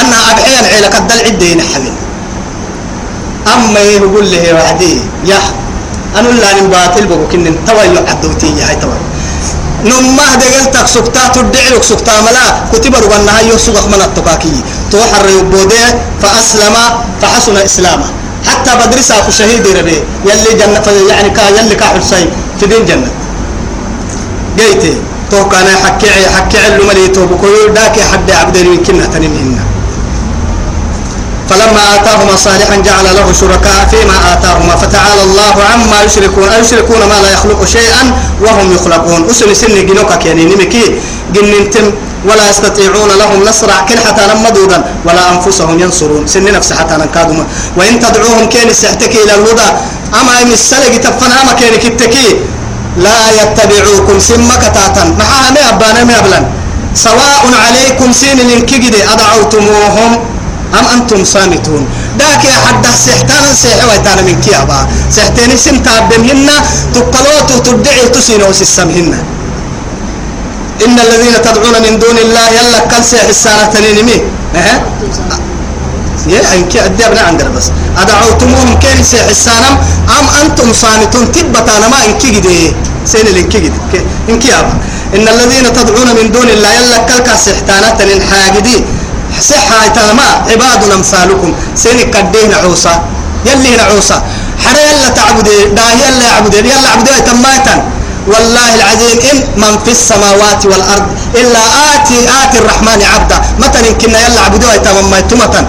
أنا 0.00 0.16
أبعي 0.30 0.60
العيلة 0.60 0.88
قد 0.88 1.12
العدين 1.12 1.58
حبين 1.62 1.96
أما 3.54 3.80
يقول 3.80 4.30
له 4.32 4.54
وعدي 4.54 4.94
يا 5.26 5.38
أنا 6.18 6.28
لا 6.28 6.50
نباتل 6.62 7.06
بقول 7.06 7.26
كن 7.32 7.44
توا 7.66 7.82
يعدوتي 7.82 8.46
يا 8.58 8.68
هاي 8.68 8.76
توا 8.76 8.94
نما 9.84 10.34
دقلتك 10.40 10.86
سكتا 10.86 11.28
تدعي 11.34 11.68
لك 11.74 11.82
سكتا 11.82 12.12
ملا. 12.20 12.46
كتب 12.72 12.94
روانا 12.94 13.38
هاي 13.38 13.48
يسوق 13.48 13.86
من 13.86 14.00
التقاكي 14.06 14.52
توحر 14.92 15.28
يبودي 15.38 15.84
فأسلم 16.22 16.74
فحسن 17.22 17.56
إسلامه 17.56 18.08
حتى 18.48 18.70
بدرسها 18.80 19.22
في 19.22 19.32
شهيد 19.32 19.66
ربي 19.66 19.98
يلي 20.24 20.52
جنة 20.60 20.86
يعني 21.08 21.30
كا 21.30 21.42
يلي 21.48 21.74
كاحل 21.74 22.02
سي 22.02 22.28
في 22.60 22.66
دين 22.66 22.84
جنة. 22.84 23.10
جيتي 24.58 24.92
تو 25.30 25.48
كان 25.48 25.66
حكي 25.84 26.10
حكي 26.36 26.58
علو 26.58 26.84
ملي 26.88 27.08
تو 27.08 27.26
بكل 27.26 27.72
داك 27.74 28.00
حد 28.12 28.30
عبد 28.30 28.56
يمكننا 28.56 29.06
تنمهن 29.06 29.58
فلما 31.50 31.82
آتاهما 31.94 32.36
صالحا 32.36 32.76
جعل 32.76 33.04
له 33.04 33.32
شركاء 33.32 33.88
فيما 33.90 34.16
آتاهما 34.32 34.76
فتعالى 34.76 35.22
الله 35.22 35.54
عما 35.72 36.02
يشركون 36.06 36.48
أيشركون 36.48 36.98
ما 36.98 37.18
لا 37.22 37.30
يخلق 37.32 37.64
شيئا 37.64 38.02
وهم 38.40 38.72
يخلقون. 38.74 39.30
أسن 39.30 39.54
سن 39.54 39.86
جنوكا 39.86 40.26
يعني 40.26 40.44
نمكي 40.44 40.84
جننتم 41.34 41.86
ولا 42.28 42.44
يستطيعون 42.50 43.10
لهم 43.20 43.38
نصرا 43.48 43.76
كل 43.88 43.98
حتى 43.98 44.22
نمدودا 44.30 44.78
ولا 45.06 45.22
أنفسهم 45.32 45.76
ينصرون. 45.80 46.26
سن 46.26 46.44
نفس 46.52 46.72
حتى 46.72 46.94
نكادوا 47.02 47.44
وإن 47.76 47.94
تدعوهم 48.00 48.44
كان 48.52 48.68
سحتكي 48.72 49.18
إلى 49.24 49.34
الهدى 49.40 49.68
أما 50.20 50.32
يم 50.40 50.52
السلق 50.52 50.94
تفن 51.04 51.32
أما 51.40 51.52
كان 51.60 51.74
كتكي. 51.84 52.28
لا 52.96 53.20
يتبعوكم 53.40 54.16
سمك 54.18 54.62
تاتا 54.76 55.04
معها 55.18 55.50
ما 55.54 55.62
أبانا 55.70 56.04
ما 56.04 56.14
أبلن. 56.20 56.44
سواء 56.94 57.42
عليكم 57.64 58.12
سين 58.12 58.38
لنكجد 58.50 58.94
أدعوتموهم 59.12 60.10
أم 60.78 60.84
أنتم 60.94 61.24
صامتون. 61.24 61.82
ذاك 62.18 62.44
حد 62.64 62.84
سحتانا 63.06 63.50
سيح 63.62 63.80
ويتانا 63.88 64.22
من 64.28 64.36
كيابا. 64.44 64.78
سحتين 65.16 65.56
سن 65.56 65.82
تابمهن 65.82 66.48
تقلوتو 66.94 67.56
تدعي 67.66 68.08
تسينو 68.14 68.52
سسمهن 68.52 69.39
إن 70.86 70.96
الذين 71.06 71.34
تدعون 71.42 71.76
من 71.84 71.98
دون 71.98 72.18
الله 72.18 72.46
يلا 72.58 72.78
كل 72.90 73.04
سيح 73.04 73.24
السارة 73.28 73.64
تنينمي 73.74 74.16
أه؟ 74.56 74.80
يا 76.26 76.40
أنك 76.54 76.76
أدبنا 76.76 77.20
عن 77.20 77.36
بس. 77.56 77.70
أدعوتموهم 78.02 78.78
كين 78.82 79.04
سيح 79.04 79.26
السانم 79.28 79.74
أم 80.18 80.26
أنتم 80.40 80.72
صامتون 80.72 81.32
تبتانا 81.32 81.88
ما 81.88 81.98
إنك 82.06 82.22
جدي. 82.26 82.72
سين 83.06 83.26
الإنك 83.26 83.56
جدي. 83.56 83.72
إنك 84.28 84.44
يابا 84.44 84.74
إن 85.16 85.28
الذين 85.28 85.72
تدعون 85.72 86.08
من 86.18 86.26
دون 86.32 86.48
الله 86.48 86.70
يلا 86.78 86.98
كلك 87.08 87.28
سحتانة 87.46 87.98
الحاجدي. 88.00 88.78
صحة 89.40 89.88
تما 89.94 90.28
عباد 90.50 90.82
أمثالكم 90.96 91.50
سيني 91.76 92.04
كدين 92.04 92.54
عوسى 92.54 92.94
يلي 93.46 93.76
نعوسى 93.76 94.18
حدا 94.64 94.82
يلا 94.90 95.08
تعبدي 95.08 95.56
دا 95.76 95.82
يلا 96.02 96.24
يعبدي 96.28 96.58
يلا 96.58 96.88
عبدي 96.92 97.10
تماتا 97.26 97.74
والله 98.32 98.68
العظيم 98.74 99.16
إن 99.30 99.36
من 99.62 99.72
في 99.84 99.90
السماوات 99.90 100.62
والأرض 100.66 101.06
إلا 101.34 101.62
آتي 101.94 102.18
آتي 102.42 102.58
الرحمن 102.58 103.00
عبدا. 103.14 103.38
متى 103.58 103.78
يمكن 103.88 104.10
يلا 104.10 104.40
عبدوها 104.46 104.76
تماما 104.76 105.62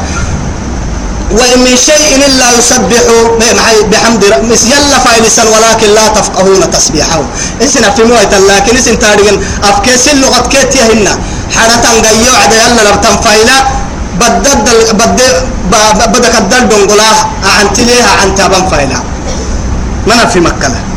وإن 1.31 1.59
من 1.63 1.75
شيء 1.77 2.25
إلا 2.27 2.47
يسبح 2.57 3.01
بحمد 3.91 4.23
يلا 4.73 4.97
فايلسا 5.05 5.43
ولكن 5.53 5.89
لا 5.93 6.07
تفقهون 6.07 6.71
تسبيحه 6.71 7.21
إسنا 7.63 7.89
في 7.95 8.03
مويت 8.03 8.33
لكن 8.33 8.77
إسن 8.77 8.99
تاريخ 8.99 9.33
أفكيس 9.63 10.07
اللغة 10.07 10.41
كيت 10.51 10.75
يهن 10.75 11.07
حرة 11.55 11.85
غيو 12.05 12.33
عدا 12.41 12.55
يلا 12.55 12.81
لبتن 12.89 13.15
فايلا. 13.23 13.57
بدد 14.19 14.69
بد 14.99 15.19
بدك 16.13 16.35
الدل 16.37 16.63
دنقلا 16.69 17.11
عن 17.59 17.73
تليها 17.73 18.11
عن 18.21 18.35
تابن 18.35 18.67
فايلا. 18.71 18.99
من 20.07 20.27
في 20.33 20.39
مكة 20.39 20.90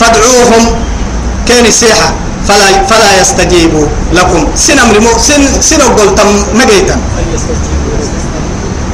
فادعوهم 0.00 0.64
كان 1.48 1.70
سيحة. 1.70 2.10
فلا 2.48 2.68
فلا 2.88 3.20
يستجيبوا 3.20 3.86
لكم. 4.12 4.40
سنم 4.56 4.88
رمو 4.96 5.12
سن 5.18 5.42
سن 5.60 5.82
قلتم 5.98 6.28
مجيتا 6.54 6.96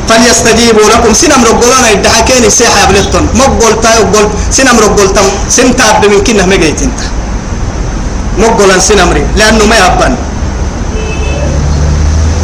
فليستجيبوا 0.08 0.86
لكم. 0.92 1.10
سنم 1.14 1.40
رجلنا 1.44 1.88
يدعى 1.90 2.22
كان 2.28 2.44
سيحة 2.50 2.82
بلتون 2.90 3.24
ما 3.38 3.44
قلت 3.62 3.86
قلت 3.86 4.30
سنم 4.50 4.76
رجلتم 4.84 5.26
سنتاب 5.56 6.02
من 6.10 6.20
كنا 6.26 6.46
مجيتا 6.46 6.88
مقولا 8.38 8.78
سنمري 8.78 9.22
لأنه 9.38 9.64
ما 9.70 9.76
يبان 9.78 10.14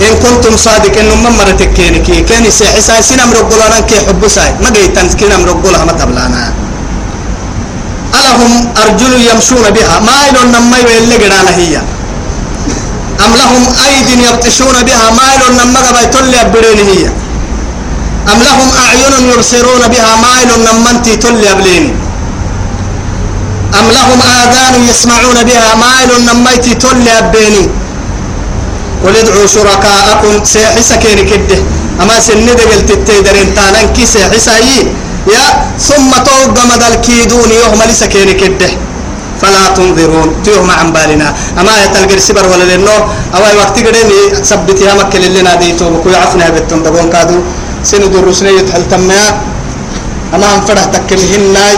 إن 0.06 0.14
كنتم 0.22 0.54
صادقين 0.56 1.10
إنه 1.10 1.30
مرتك 1.38 1.72
كينكي 1.74 2.22
كان 2.30 2.44
سيحسا 2.50 3.00
سنم 3.00 3.30
رجلنا 3.38 3.80
كي 3.90 3.98
حب 4.06 4.22
ساي 4.28 4.54
ما 4.62 4.70
جيتن 4.70 5.06
سنم 5.10 5.42
رجلها 5.50 5.84
ما 5.84 5.92
تبلانا 5.98 6.69
ألهم 8.14 8.52
أرجل 8.82 9.12
يمشون 9.30 9.70
بها؟ 9.70 10.00
ما 10.00 10.16
إلون 10.28 10.48
نما 10.52 10.78
يلي 10.78 11.16
قرانا 11.22 11.52
هي. 11.56 11.76
أم 13.24 13.32
لهم 13.36 13.62
أيد 13.86 14.08
يبطشون 14.26 14.76
بها؟ 14.88 15.06
ما 15.10 15.26
إلون 15.34 15.52
نما 15.60 15.80
قبل 15.80 16.34
يبرين 16.34 16.80
هي. 16.90 17.10
أم 18.32 18.38
لهم 18.42 18.68
أعين 18.84 19.14
يبصرون 19.32 19.82
بها؟ 19.92 20.12
ما 20.22 20.42
إلون 20.42 20.60
نما 20.66 20.92
تلي 21.22 21.50
أبليني 21.52 21.92
أم 23.78 23.86
لهم 23.96 24.20
آذان 24.22 24.74
يسمعون 24.90 25.38
بها؟ 25.48 25.74
ما 25.74 26.04
إلون 26.04 26.22
نما 26.26 26.54
أنتي 26.54 26.74
تلي 26.74 27.18
أبيني 27.18 27.64
قل 29.04 29.16
ادعوا 29.16 29.46
شركاءكم 29.46 30.44
سيحس 30.44 30.92
كيني 30.92 31.22
كده. 31.30 31.58
أما 32.02 32.20
سندق 32.20 32.72
التتيدرين 32.72 33.54
تانان 33.54 33.92
كي 33.96 34.06
سيحس 34.06 34.48
يا 35.26 35.44
ثم 35.88 36.10
توق 36.28 36.56
مدى 36.70 36.86
الكيدون 36.88 37.50
يوم 37.50 37.80
لسا 37.88 38.06
كيني 38.06 38.34
كده. 38.40 38.70
فلا 39.40 39.72
تنظرون. 39.76 40.44
تيوم 40.44 40.70
عن 40.70 40.92
بالنا 40.92 41.28
أما 41.60 41.72
يتلقى 41.84 42.14
السبر 42.14 42.44
ولا 42.52 42.64
لأنه 42.64 42.96
أو 43.34 43.42
وقت 43.60 43.76
قدني 43.80 44.44
سبتها 44.44 44.94
مكة 45.00 45.18
لنا 45.18 45.54
ديتو 45.54 45.90
بكو 45.90 46.08
يعفنا 46.12 46.50
بتون 46.52 46.82
دبون 46.84 47.08
كادو. 47.08 47.40
سنو 47.84 48.06
درسنا 48.12 48.50
يتحل 48.50 48.84
تمنا 48.92 49.40
أما 50.34 50.46
هم 50.54 50.60
فرح 50.68 50.84
تكمهن 50.92 51.44
ناي 51.56 51.74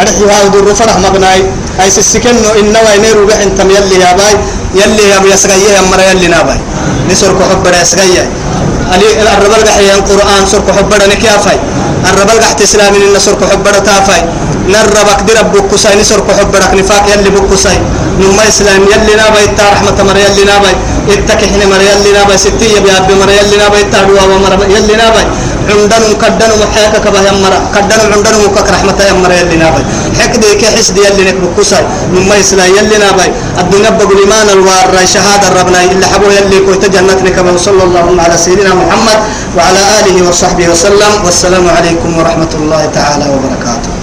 أرحي 0.00 0.24
هاو 0.28 0.48
در 0.52 0.68
فرح 0.76 0.96
مبناي 1.00 1.40
أي 1.80 1.88
سسكنو 1.90 2.52
إنه 2.60 2.80
وينيرو 2.84 3.26
بحن 3.26 3.56
تم 3.56 3.70
يلي 3.70 3.96
يا 4.04 4.12
باي. 4.12 4.36
يلي 4.76 5.04
يا 5.08 5.18
بي 5.24 5.32
يسغيه 5.32 5.72
يا 5.76 5.80
مرا 5.88 6.04
يلي 6.12 6.28
ناباي. 6.28 6.60
نسركو 7.08 7.42
حبر 7.50 7.74
يسغيه 7.82 8.24
علي 8.28 8.75
الربل 8.94 9.62
قحيا 9.68 9.94
القرآن 9.94 10.46
سركو 10.46 10.72
حبر 10.72 10.98
نكيافاي 11.10 11.58
الربل 12.10 12.36
قحت 12.42 12.62
إسلامي 12.62 12.96
إن 12.96 13.18
سركو 13.18 13.44
حبر 13.46 13.74
تافاي 13.78 14.22
نربك 14.68 15.20
درب 15.28 15.52
بكساي 15.52 15.94
نسركو 16.00 16.32
حبرك 16.38 16.74
نفاق 16.74 17.04
يلي 17.14 17.30
بكساي 17.30 17.78
نما 18.20 18.48
إسلام 18.48 18.82
يلي 18.92 19.14
ناباي 19.16 19.46
تا 19.58 19.62
رحمة 19.72 19.98
مر 20.08 20.16
يلي 20.16 20.44
ناباي 20.44 20.74
اتكحن 21.12 21.60
مر 21.70 21.80
يلي 21.90 22.10
ناباي 22.18 22.38
ستية 22.38 22.78
بياب 22.84 23.10
مر 23.20 23.30
يلي 23.30 23.56
ناباي 23.62 23.82
تا 23.92 24.02
دوا 24.06 24.22
ومر 24.22 24.52
يلي 24.76 24.94
ناباي 25.02 25.24
عندن 25.70 26.04
كدن 26.22 26.50
محيك 26.62 26.94
كبه 27.04 27.20
يمر 27.28 27.52
كدن 27.74 28.00
عندن 28.14 28.34
مكك 28.44 28.68
رحمة 28.74 28.98
يمر 29.10 29.30
يلي 29.40 29.56
ناباي 29.56 29.84
حكدي 30.18 30.50
كحسد 30.60 30.96
يلي 30.98 31.22
نك 31.28 31.36
بكساي 31.42 31.84
نما 32.14 32.34
إسلام 32.40 32.70
يلي 32.78 32.96
ناباي 33.04 33.30
الدنيا 33.60 33.90
بالإيمان 33.90 34.48
الوار 34.56 34.88
شهادة 35.14 35.48
ربنا. 35.60 35.78
إلا 35.92 36.06
حبو 36.06 36.26
يلي 36.30 36.58
كويت 36.66 36.84
جنتنا 36.94 37.30
كما 37.36 37.56
صلى 37.56 37.82
الله 37.88 38.06
على 38.24 38.36
سيدنا 38.36 38.74
محمد 38.74 39.18
وعلى 39.56 39.80
آله 39.98 40.16
وصحبه 40.28 40.68
وسلم. 40.68 41.12
والسلام 41.24 41.64
عليكم 41.76 42.18
ورحمة 42.18 42.52
الله 42.54 42.82
تعالى 42.94 43.26
وبركاته. 43.32 43.95